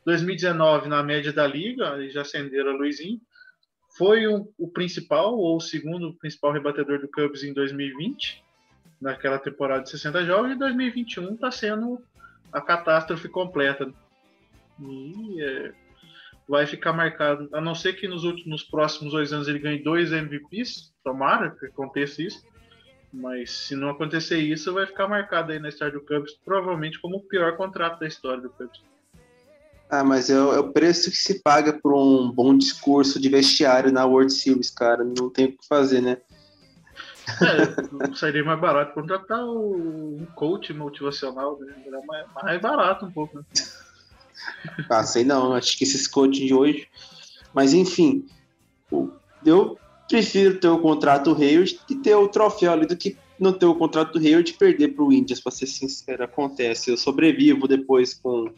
[0.06, 3.21] 2019 na média da liga, e já acenderam a Luizinho.
[3.97, 8.43] Foi um, o principal ou o segundo principal rebatedor do Cubs em 2020,
[8.99, 12.01] naquela temporada de 60 jogos, e 2021 está sendo
[12.51, 13.93] a catástrofe completa.
[14.81, 15.73] E é,
[16.47, 20.12] vai ficar marcado, a não ser que nos últimos próximos dois anos ele ganhe dois
[20.12, 22.45] MVPs, tomara que aconteça isso,
[23.13, 27.17] mas se não acontecer isso, vai ficar marcado aí na história do Cubs, provavelmente como
[27.17, 28.84] o pior contrato da história do Cubs.
[29.89, 33.91] Ah, mas é, é o preço que se paga por um bom discurso de vestiário
[33.91, 35.03] na World Series, cara.
[35.03, 36.17] Não tem o que fazer, né?
[37.41, 41.73] É, seria mais barato contratar o- um coach motivacional, né?
[42.07, 43.37] Mais, mais barato um pouco.
[43.37, 43.43] Né?
[44.89, 46.87] Ah, sei não, acho que esses coaching de hoje.
[47.53, 48.25] Mas enfim,
[48.91, 49.09] o-
[49.45, 53.65] eu prefiro ter o contrato Hayward e ter o troféu ali do que não ter
[53.65, 56.23] o contrato Hayward e perder pro Indians, pra ser sincero.
[56.23, 58.53] Acontece, eu sobrevivo depois com.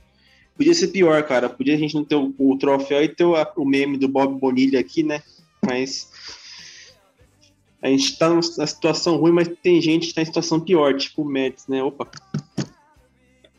[0.58, 1.48] Podia ser pior, cara.
[1.48, 4.40] Podia a gente não ter o, o troféu e ter o, o meme do Bob
[4.40, 5.22] Bonilha aqui, né?
[5.66, 6.12] Mas.
[7.82, 11.22] A gente tá numa situação ruim, mas tem gente que tá em situação pior, tipo
[11.22, 11.84] o Mets, né?
[11.84, 12.08] Opa.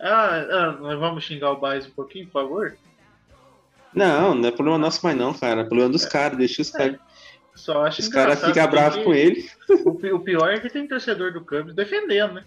[0.01, 2.77] Ah, ah, nós vamos xingar o Baez um pouquinho, por favor?
[3.95, 5.61] Não, não é problema nosso mais não, cara.
[5.63, 6.99] É problema dos caras, deixa os caras.
[7.55, 9.49] Só acho Os caras ficam bravos com ele.
[9.85, 12.45] O, pi- o pior é que tem torcedor do Cubs defendendo, né?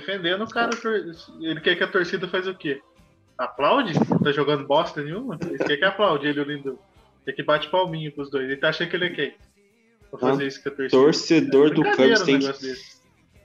[0.00, 0.70] Defendendo o cara.
[1.40, 2.80] Ele quer que a torcida faz o quê?
[3.38, 3.92] Aplaude?
[4.10, 5.38] Não tá jogando bosta nenhuma?
[5.42, 6.76] Ele quer que aplaude ele o Lindor.
[7.24, 8.44] Quer que bate palminho pros dois.
[8.44, 9.34] Ele tá achando que ele é quem?
[10.10, 10.90] Pra fazer isso com a torcida.
[11.02, 12.96] Torcedor do Brincadeira Cubs tem que, desse.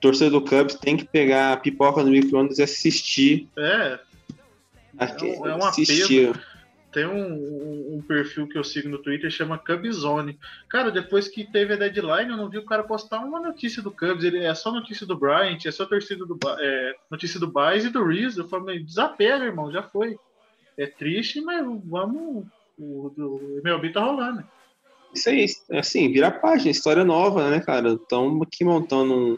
[0.01, 3.47] torcedor do Cubs tem que pegar a pipoca no micro-ondas e assistir.
[3.57, 3.99] É,
[4.97, 6.31] aqui- É um- é um assistir.
[6.91, 10.37] Tem um, um- perfil que eu sigo no Twitter chama Cubzone.
[10.69, 13.91] Cara, depois que teve a deadline, eu não vi o cara postar uma notícia do
[13.91, 14.23] Cubs.
[14.23, 17.89] Ele é só notícia do Bryant, é só torcida do é, notícia do Baez e
[17.89, 18.39] do Reese.
[18.39, 20.17] Eu falei, desapega, irmão, já foi.
[20.77, 22.45] É triste, mas vamos.
[22.77, 24.43] O, o MLB tá rolando.
[25.13, 27.93] Isso aí, assim, vira página, história nova, né, cara?
[27.93, 29.37] Estamos aqui montando um,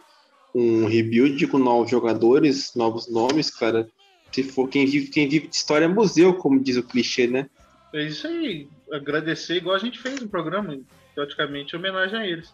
[0.55, 3.87] um rebuild com novos jogadores, novos nomes, cara.
[4.33, 7.49] Se for quem vive, quem vive de história é museu, como diz o clichê, né?
[7.93, 8.67] É isso aí.
[8.91, 10.77] Agradecer, igual a gente fez no programa,
[11.15, 12.53] praticamente em homenagem a eles.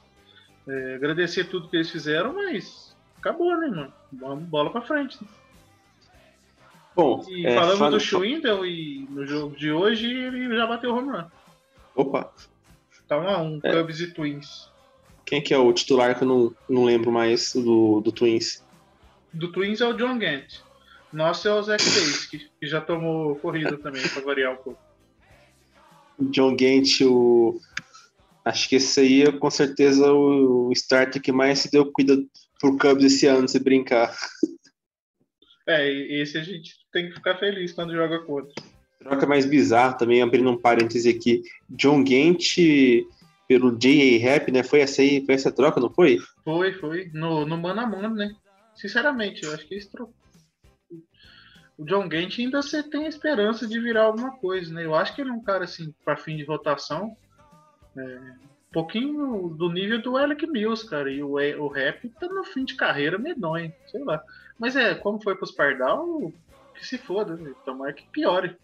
[0.67, 3.93] É, agradecer tudo que eles fizeram, mas acabou, né, mano?
[4.11, 5.17] Vamos bola pra frente.
[6.95, 10.93] Bom, E é, falamos fala- do Schwindel e no jogo de hoje ele já bateu
[10.93, 11.25] home run.
[11.95, 12.31] Opa,
[13.07, 13.71] Tá um a um, É.
[13.73, 14.69] Cubs e Twins.
[15.25, 18.63] quem que é o titular que eu não, não lembro mais do, do Twins?
[19.33, 20.61] Do Twins é o John Gant.
[21.11, 24.79] Nosso é o Zach Davis, que, que já tomou corrida também, pra variar um pouco.
[26.19, 27.59] John Gant, o...
[28.45, 32.17] acho que esse aí é com certeza o, o starter que mais se deu cuida
[32.59, 34.15] pro Cubs esse ano, se brincar.
[35.65, 38.53] É, e esse a gente tem que ficar feliz quando joga contra.
[38.99, 41.41] Troca mais bizarra também, abrindo um parêntese aqui.
[41.69, 42.57] John Gant
[43.47, 44.19] pelo J.A.
[44.19, 44.61] Rap, né?
[44.61, 46.19] Foi essa aí, foi essa troca, não foi?
[46.43, 47.09] Foi, foi.
[47.13, 48.35] No, no mano a mano, né?
[48.75, 50.13] Sinceramente, eu acho que isso trocou.
[51.77, 54.85] O John Gant ainda você tem a esperança de virar alguma coisa, né?
[54.85, 57.15] Eu acho que ele é um cara, assim, para fim de rotação,
[57.97, 61.11] é, um pouquinho do nível do Alec Mills, cara.
[61.11, 64.21] E o, o Rap tá no fim de carreira medonho, sei lá.
[64.59, 66.33] Mas é, como foi pros Pardal,
[66.75, 67.53] que se foda, né?
[67.63, 68.57] Tomara que piore.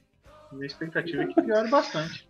[0.52, 2.28] Minha expectativa é que piore bastante.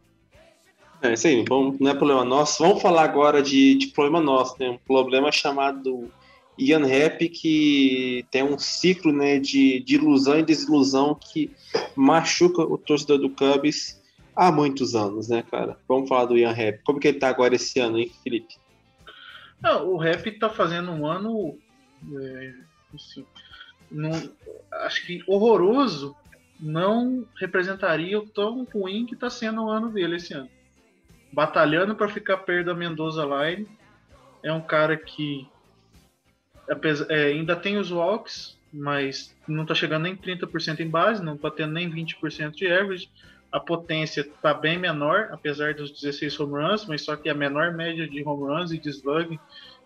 [1.02, 2.64] É isso aí, vamos, não é problema nosso.
[2.64, 4.70] Vamos falar agora de, de problema nosso, né?
[4.70, 6.12] Um problema chamado
[6.58, 11.52] Ian Rap, que tem um ciclo né, de, de ilusão e desilusão que
[11.96, 14.02] machuca o torcedor do Cubs
[14.36, 15.78] há muitos anos, né, cara?
[15.88, 16.82] Vamos falar do Ian Rap.
[16.84, 18.56] Como que ele tá agora esse ano, hein, Felipe?
[19.62, 21.58] Não, o Rap tá fazendo um ano.
[22.14, 22.54] é,
[22.94, 23.26] assim,
[23.92, 24.30] não-
[24.84, 26.16] acho que horroroso
[26.60, 30.50] não representaria o tão ruim que tá sendo o ano dele esse ano.
[31.32, 33.68] Batalhando para ficar perto da Mendoza Line.
[34.44, 35.48] É um cara que
[37.10, 41.50] é, ainda tem os walks, mas não tá chegando nem 30% em base, não tá
[41.50, 43.10] tendo nem 20% de average.
[43.52, 47.74] A potência tá bem menor, apesar dos 16 home runs, mas só que a menor
[47.74, 49.40] média de home runs e de slug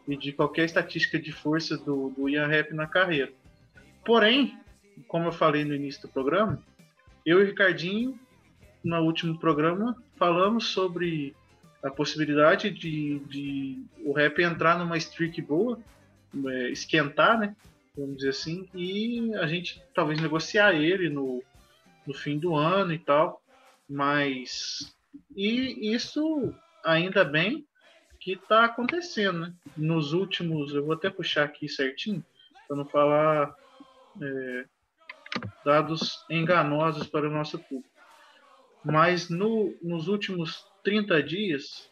[0.08, 3.32] e de qualquer estatística de força do, do Ian Happ na carreira.
[4.04, 4.58] Porém,
[5.08, 6.60] como eu falei no início do programa,
[7.26, 8.20] eu e o Ricardinho,
[8.84, 11.36] no último programa, falamos sobre
[11.84, 15.80] a possibilidade de, de o Rap entrar numa streak boa,
[16.48, 17.56] é, esquentar, né?
[17.98, 21.44] Vamos dizer assim, e a gente talvez negociar ele no,
[22.06, 23.42] no fim do ano e tal.
[23.90, 24.96] Mas
[25.36, 27.66] e isso ainda bem
[28.20, 29.54] que está acontecendo, né?
[29.76, 32.24] Nos últimos, eu vou até puxar aqui certinho
[32.68, 33.56] para não falar
[34.22, 34.66] é,
[35.64, 37.90] dados enganosos para o nosso público.
[38.84, 41.90] Mas no, nos últimos 30 dias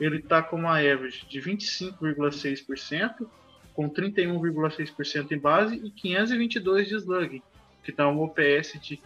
[0.00, 3.26] ele está com uma average de 25,6%,
[3.74, 7.42] com 31,6% em base e 522 de slug,
[7.82, 9.00] que dá um OPS de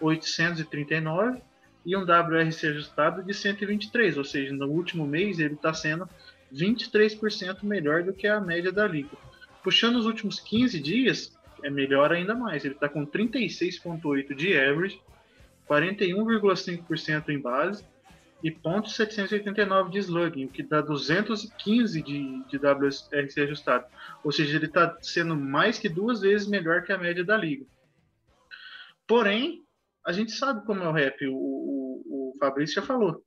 [0.00, 1.40] 839
[1.84, 6.08] e um WRC ajustado de 123, ou seja, no último mês ele está sendo
[6.52, 9.16] 23% melhor do que a média da liga.
[9.62, 15.00] Puxando os últimos 15 dias, é melhor ainda mais, ele está com 36,8 de average,
[15.68, 17.84] 41,5% em base
[18.42, 23.86] e ponto 789 de slugging, o que dá 215 de, de WRC ajustado.
[24.24, 27.64] Ou seja, ele está sendo mais que duas vezes melhor que a média da liga.
[29.06, 29.62] Porém,
[30.04, 33.22] a gente sabe como é o rap, o, o, o Fabrício já falou.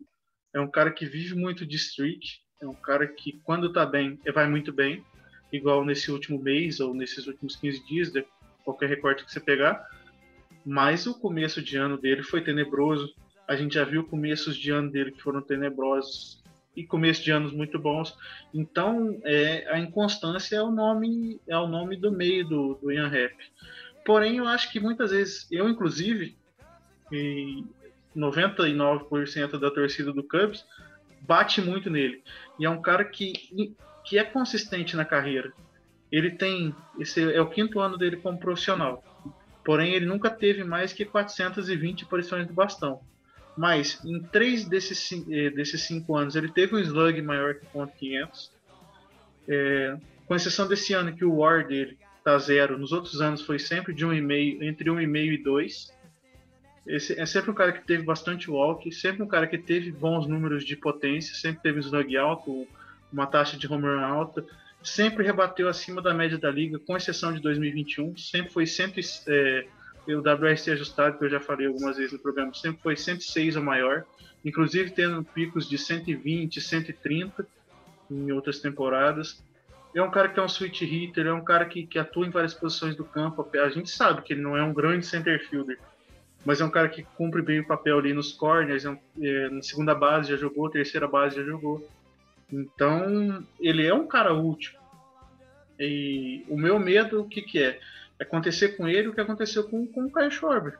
[0.53, 2.27] É um cara que vive muito de streak,
[2.61, 5.03] é um cara que quando tá bem, vai muito bem,
[5.51, 8.11] igual nesse último mês ou nesses últimos 15 dias,
[8.63, 9.87] qualquer recorte que você pegar.
[10.65, 13.13] Mas o começo de ano dele foi tenebroso,
[13.47, 16.43] a gente já viu começos de ano dele que foram tenebrosos
[16.75, 18.17] e começo de anos muito bons.
[18.53, 23.07] Então, é, a inconstância é o nome é o nome do meio do, do Ian
[23.07, 23.33] Rap.
[24.05, 26.37] Porém, eu acho que muitas vezes, eu inclusive,
[27.11, 27.63] e
[28.15, 30.65] 99% da torcida do Cubs
[31.21, 32.23] bate muito nele.
[32.59, 33.33] E é um cara que,
[34.03, 35.51] que é consistente na carreira.
[36.11, 39.03] Ele tem, esse é o quinto ano dele como profissional.
[39.63, 43.01] Porém, ele nunca teve mais que 420 aparições do bastão.
[43.57, 47.93] Mas em três desses, eh, desses cinco anos ele teve um slug maior que ponto
[47.97, 48.49] .500.
[49.47, 49.97] É,
[50.27, 52.77] com exceção desse ano que o WAR dele tá zero.
[52.77, 55.93] Nos outros anos foi sempre de um e meio, entre um e meio e dois.
[56.85, 60.27] Esse é sempre um cara que teve bastante walk, sempre um cara que teve bons
[60.27, 62.67] números de potência, sempre teve um slug alto,
[63.11, 64.45] uma taxa de home run alta,
[64.83, 68.93] sempre rebateu acima da média da liga, com exceção de 2021, sempre foi 100,
[69.27, 69.65] é,
[70.13, 73.63] o WRC ajustado, que eu já falei algumas vezes no programa, sempre foi 106 ou
[73.63, 74.05] maior,
[74.43, 77.47] inclusive tendo picos de 120, 130
[78.11, 79.43] em outras temporadas.
[79.93, 82.29] É um cara que é um switch hitter, é um cara que, que atua em
[82.29, 83.47] várias posições do campo.
[83.57, 85.79] A gente sabe que ele não é um grande center fielder,
[86.45, 89.49] mas é um cara que cumpre bem o papel ali nos corners, é um, é,
[89.49, 91.87] na segunda base já jogou, terceira base já jogou.
[92.51, 94.73] Então, ele é um cara útil.
[95.79, 97.79] E o meu medo, o que, que é?
[98.19, 100.77] Acontecer com ele o que aconteceu com, com o Kyle Schwarber.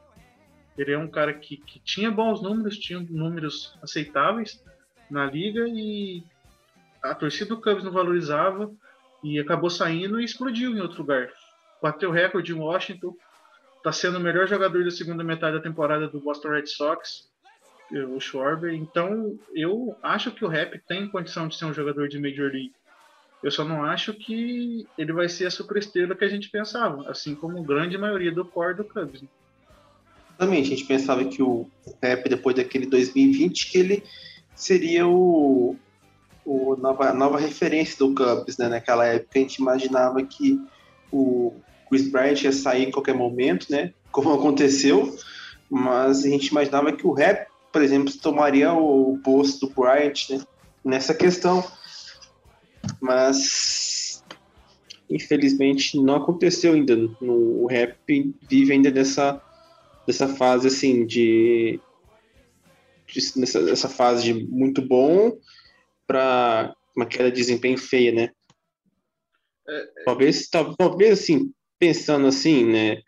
[0.78, 4.64] Ele é um cara que, que tinha bons números, tinha números aceitáveis
[5.10, 6.24] na liga e
[7.02, 8.72] a torcida do Cubs não valorizava
[9.24, 11.32] e acabou saindo e explodiu em outro lugar.
[11.82, 13.16] Bateu recorde em Washington,
[13.78, 17.30] está sendo o melhor jogador da segunda metade da temporada do Boston Red Sox,
[17.92, 18.74] o Schwarber.
[18.74, 22.74] Então, eu acho que o Rap tem condição de ser um jogador de Major League.
[23.46, 27.36] Eu só não acho que ele vai ser a superestrela que a gente pensava, assim
[27.36, 29.22] como a grande maioria do core do Cubs.
[29.22, 29.28] Né?
[30.32, 31.70] Exatamente, a gente pensava que o
[32.02, 34.04] Pepe, depois daquele 2020, que ele
[34.56, 35.76] seria o,
[36.44, 38.68] o nova, nova referência do Cubs, né?
[38.68, 40.60] Naquela época a gente imaginava que
[41.12, 41.54] o
[41.88, 43.94] Chris Bryant ia sair em qualquer momento, né?
[44.12, 45.16] Como aconteceu,
[45.70, 50.42] mas a gente imaginava que o Rap, por exemplo, tomaria o posto do Bryant né?
[50.84, 51.64] nessa questão
[53.02, 54.24] mas
[55.10, 56.96] infelizmente não aconteceu ainda.
[56.96, 59.42] No, o rap vive ainda dessa,
[60.06, 61.80] dessa fase assim de,
[63.08, 65.38] de nessa, nessa fase de muito bom
[66.08, 68.30] para uma queda de desempenho feia, né?
[69.68, 73.02] É, talvez, talvez assim, pensando assim, né?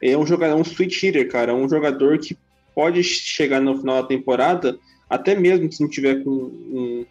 [0.00, 2.36] É um jogador, um switch hitter, cara, um jogador que
[2.74, 4.78] pode chegar no final da temporada,
[5.10, 7.06] até mesmo se não tiver com um,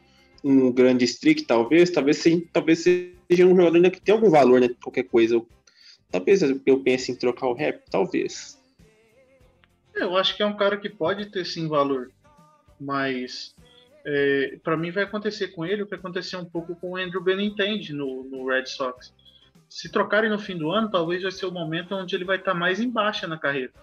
[0.47, 4.61] um grande streak, talvez, talvez seja, talvez seja um jogador ainda que tem algum valor,
[4.61, 4.69] né?
[4.81, 5.41] Qualquer coisa.
[6.09, 8.57] Talvez eu pense em trocar o rap, talvez.
[9.93, 12.11] É, eu acho que é um cara que pode ter sim valor,
[12.79, 13.53] mas
[14.05, 17.21] é, para mim vai acontecer com ele o que aconteceu um pouco com o Andrew
[17.21, 19.13] Benintendi no, no Red Sox.
[19.69, 22.53] Se trocarem no fim do ano, talvez vai ser o momento onde ele vai estar
[22.53, 23.73] tá mais em baixa na carreira.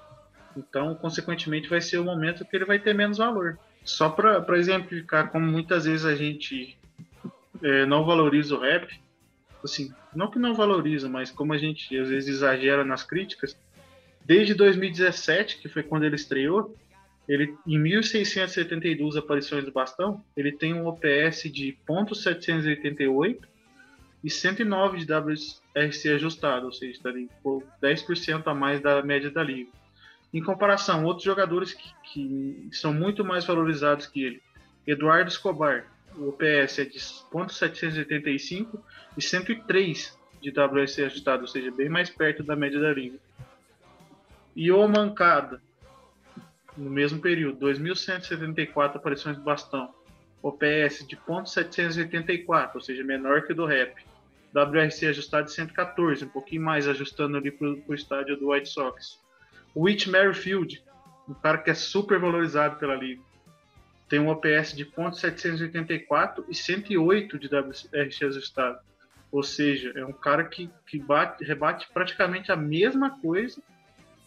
[0.56, 3.58] Então, consequentemente, vai ser o momento que ele vai ter menos valor.
[3.84, 6.76] Só para exemplificar como muitas vezes a gente
[7.62, 8.98] é, não valoriza o rap,
[9.62, 13.56] assim, não que não valoriza, mas como a gente às vezes exagera nas críticas,
[14.24, 16.74] desde 2017, que foi quando ele estreou,
[17.28, 23.38] ele em 1672 aparições do bastão, ele tem um OPS de .788
[24.22, 27.28] e 109 de WRC ajustado, ou seja, está ali,
[27.82, 29.70] 10% a mais da média da liga.
[30.34, 34.42] Em comparação, outros jogadores que, que são muito mais valorizados que ele.
[34.84, 38.80] Eduardo Escobar, o OPS é de .785
[39.16, 43.16] e 103 de WS ajustado, ou seja, bem mais perto da média da liga.
[44.56, 45.62] E o Mancada,
[46.76, 49.94] no mesmo período, 2.174 aparições do bastão,
[50.42, 54.04] OPS de .784, ou seja, menor que o do Rap.
[54.52, 59.23] WRC ajustado de 114, um pouquinho mais ajustando ali para o estádio do White Sox.
[59.74, 60.82] O Whit Merrifield,
[61.28, 63.22] um cara que é super valorizado pela liga.
[64.08, 68.78] Tem um OPS de .784 e 108 de WRX ajustado.
[69.32, 73.60] Ou seja, é um cara que, que bate, rebate praticamente a mesma coisa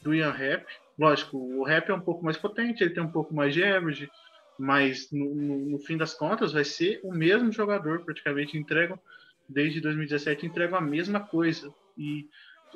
[0.04, 0.66] do Ian Rap.
[1.00, 4.10] Lógico, o Rap é um pouco mais potente, ele tem um pouco mais de average,
[4.58, 9.00] mas no, no, no, fim das contas vai ser o mesmo jogador, praticamente entregam
[9.48, 12.28] desde 2017 entregam a mesma coisa e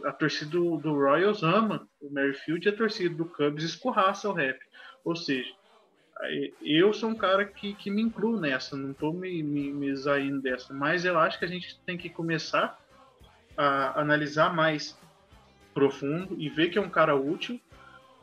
[0.04, 4.34] a torcida do, do Royals ama o Merrifield e a torcida do Cubs escorraça o
[4.34, 4.60] rap.
[5.04, 5.52] Ou seja,
[6.62, 10.42] eu sou um cara que, que me incluo nessa, não estou me, me, me saindo
[10.42, 12.80] dessa, mas eu acho que a gente tem que começar
[13.58, 14.98] a analisar mais
[15.74, 17.60] profundo e ver que é um cara útil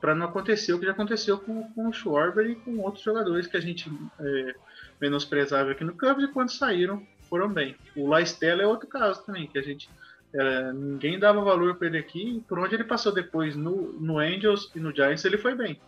[0.01, 3.47] para não acontecer o que já aconteceu com, com o Schwarber e com outros jogadores
[3.49, 3.91] que a gente
[4.21, 4.55] é,
[5.01, 7.77] menosprezava aqui no Cubs e quando saíram foram bem.
[7.97, 9.91] O Laistella é outro caso também, que a gente
[10.35, 12.43] é, ninguém dava valor para ele aqui.
[12.49, 15.81] Por onde ele passou depois no, no Angels e no Giants, ele foi bem.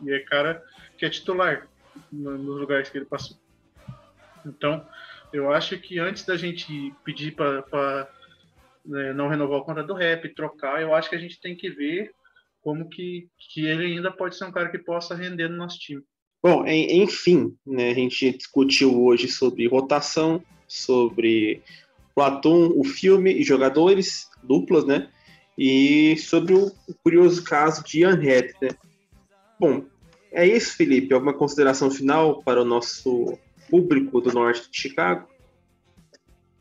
[0.00, 0.62] E é cara
[0.96, 1.68] que é titular
[2.10, 3.36] nos lugares que ele passou.
[4.44, 4.86] Então,
[5.32, 8.08] eu acho que antes da gente pedir para
[8.84, 11.70] né, não renovar o contrato do rap, trocar, eu acho que a gente tem que
[11.70, 12.12] ver
[12.60, 16.02] como que, que ele ainda pode ser um cara que possa render no nosso time.
[16.42, 21.62] Bom, enfim, né, a gente discutiu hoje sobre rotação, sobre
[22.14, 25.08] Platon, o filme e jogadores, duplas, né?
[25.56, 28.70] E sobre o curioso caso de Ian Head, né?
[29.58, 29.84] Bom,
[30.30, 31.12] é isso, Felipe.
[31.12, 33.38] Alguma consideração final para o nosso
[33.70, 35.28] público do norte de Chicago?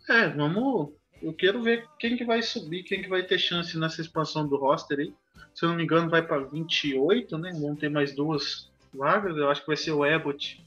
[0.10, 0.90] É, vamos.
[1.22, 4.58] Eu quero ver quem que vai subir, quem que vai ter chance nessa expansão do
[4.58, 5.14] roster aí.
[5.54, 7.52] Se eu não me engano, vai para 28, né?
[7.54, 9.38] Vão ter mais duas vagas.
[9.38, 10.64] Eu acho que vai ser o Abbott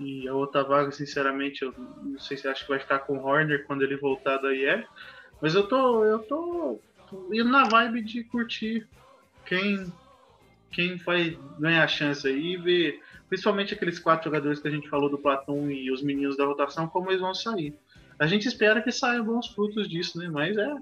[0.00, 3.26] e a outra vaga, sinceramente, eu não sei se acho que vai ficar com o
[3.26, 4.86] Horner quando ele voltar da IE.
[5.42, 6.80] Mas eu tô, eu tô
[7.30, 8.88] indo na vibe de curtir
[9.44, 9.92] quem,
[10.70, 14.88] quem vai ganhar a chance aí e ver, principalmente aqueles quatro jogadores que a gente
[14.88, 17.74] falou do Platão e os meninos da rotação, como eles vão sair.
[18.18, 20.28] A gente espera que saiam bons frutos disso, né?
[20.28, 20.72] Mas é,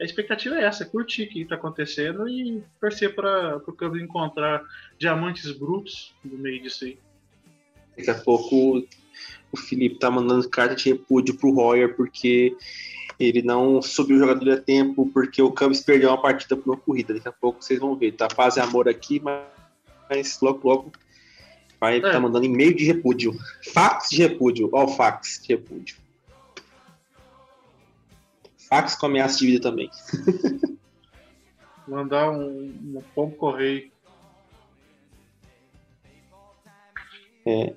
[0.00, 4.62] a expectativa é essa, curtir o que está acontecendo e torcer para o Cubs encontrar
[4.98, 6.98] diamantes brutos no meio disso aí.
[7.96, 8.84] Daqui a pouco
[9.52, 12.56] o Felipe tá mandando carta de repúdio pro Royer porque
[13.18, 16.76] ele não subiu o jogador a tempo, porque o Cubs perdeu uma partida por uma
[16.76, 17.14] corrida.
[17.14, 18.12] Daqui a pouco vocês vão ver.
[18.12, 20.92] Tá paz e amor aqui, mas logo, logo
[21.80, 22.00] vai é.
[22.00, 23.34] tá mandando e-mail de repúdio.
[23.72, 24.68] Fax de repúdio.
[24.72, 25.96] Ó, o fax de repúdio.
[28.68, 29.90] Fax com ameaça de vida também.
[31.88, 33.90] Mandar um, um pombo correio.
[37.46, 37.74] É.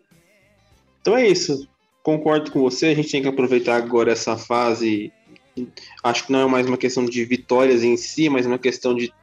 [1.02, 1.68] Então é isso.
[2.04, 2.88] Concordo com você.
[2.88, 5.12] A gente tem que aproveitar agora essa fase.
[6.04, 9.14] Acho que não é mais uma questão de vitórias em si, mas uma questão de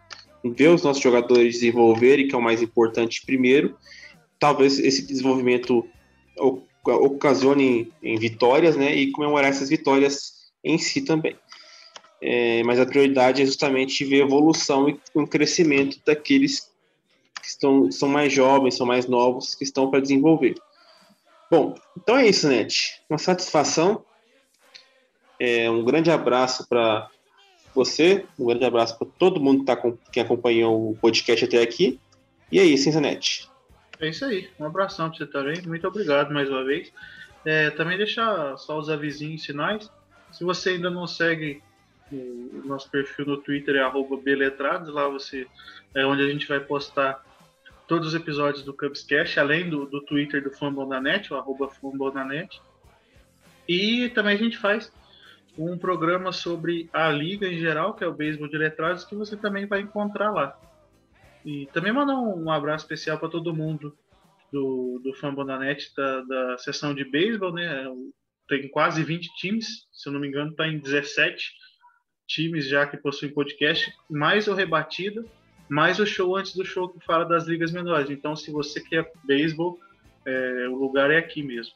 [0.44, 3.76] ver os nossos jogadores desenvolverem, que é o mais importante primeiro.
[4.38, 5.86] Talvez esse desenvolvimento
[6.84, 8.94] ocasione em vitórias, né?
[8.94, 11.36] E comemorar essas vitórias em si também.
[12.20, 16.70] É, mas a prioridade é justamente ver evolução e o crescimento daqueles
[17.40, 20.54] que estão, são mais jovens, são mais novos, que estão para desenvolver.
[21.51, 23.01] Bom, então é isso, Net.
[23.09, 24.05] Uma satisfação.
[25.38, 27.09] É, um grande abraço para
[27.74, 29.76] você, um grande abraço para todo mundo que, tá,
[30.11, 32.01] que acompanhou o podcast até aqui.
[32.51, 33.49] E é isso, Net?
[34.01, 34.49] É isso aí.
[34.59, 35.62] Um abração para você também.
[35.66, 36.92] Muito obrigado mais uma vez.
[37.44, 39.90] É, também deixar só os avisinhos sinais.
[40.32, 41.62] Se você ainda não segue
[42.12, 45.47] o nosso perfil no Twitter é beletrados, lá você
[45.94, 47.24] é onde a gente vai postar
[47.87, 52.61] todos os episódios do Cubscast, além do, do Twitter do Fambonanet, o arroba Fambonanet.
[53.68, 54.93] E também a gente faz
[55.59, 59.37] um programa sobre a liga em geral, que é o Beisebol de Letrados, que você
[59.37, 60.59] também vai encontrar lá.
[61.45, 63.97] E também mandar um, abraço especial para todo mundo
[64.53, 67.84] do, do Fambonanet, da, da sessão de beisebol, né?
[68.49, 71.53] Tem quase 20 times, se eu não me engano, está em 17
[72.28, 75.24] times já que possuem podcast, mais o Rebatida
[75.68, 78.10] mais o show antes do show que fala das ligas menores.
[78.10, 79.78] Então, se você quer beisebol,
[80.24, 81.74] é, o lugar é aqui mesmo.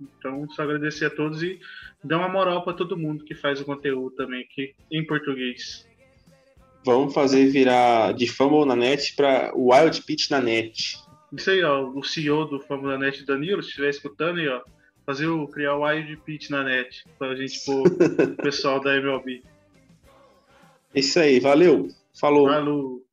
[0.00, 1.58] Então, só agradecer a todos e
[2.02, 5.86] dar uma moral para todo mundo que faz o conteúdo também aqui em português.
[6.84, 10.96] Vamos fazer virar de Fumble na net para Wild Pitch na net.
[11.32, 14.62] Isso aí, ó, o CEO do Fumble na net, Danilo, se estiver escutando aí, ó,
[15.04, 17.82] fazer o criar o Wild Pitch na net para a gente pôr
[18.32, 19.42] o pessoal da MLB.
[20.94, 21.88] Isso aí, valeu.
[22.18, 22.48] Falou.
[22.48, 23.07] Falou.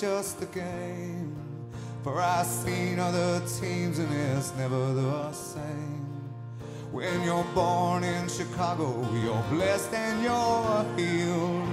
[0.00, 1.34] Just a game.
[2.02, 6.06] For I've seen other teams and it's never the same.
[6.92, 8.88] When you're born in Chicago,
[9.22, 11.68] you're blessed and you're healed.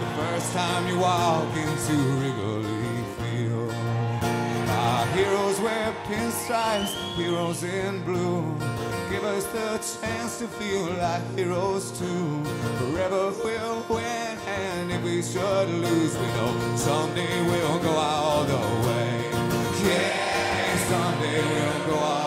[0.00, 2.83] The first time you walk into Wrigley
[5.14, 8.42] heroes wear pinstripes, heroes in blue.
[9.10, 12.44] give us the chance to feel like heroes too.
[12.78, 18.62] Forever we'll win, and if we should lose, we know someday we'll go all the
[18.86, 19.30] way.
[19.86, 21.40] Yeah, someday
[21.86, 22.23] we'll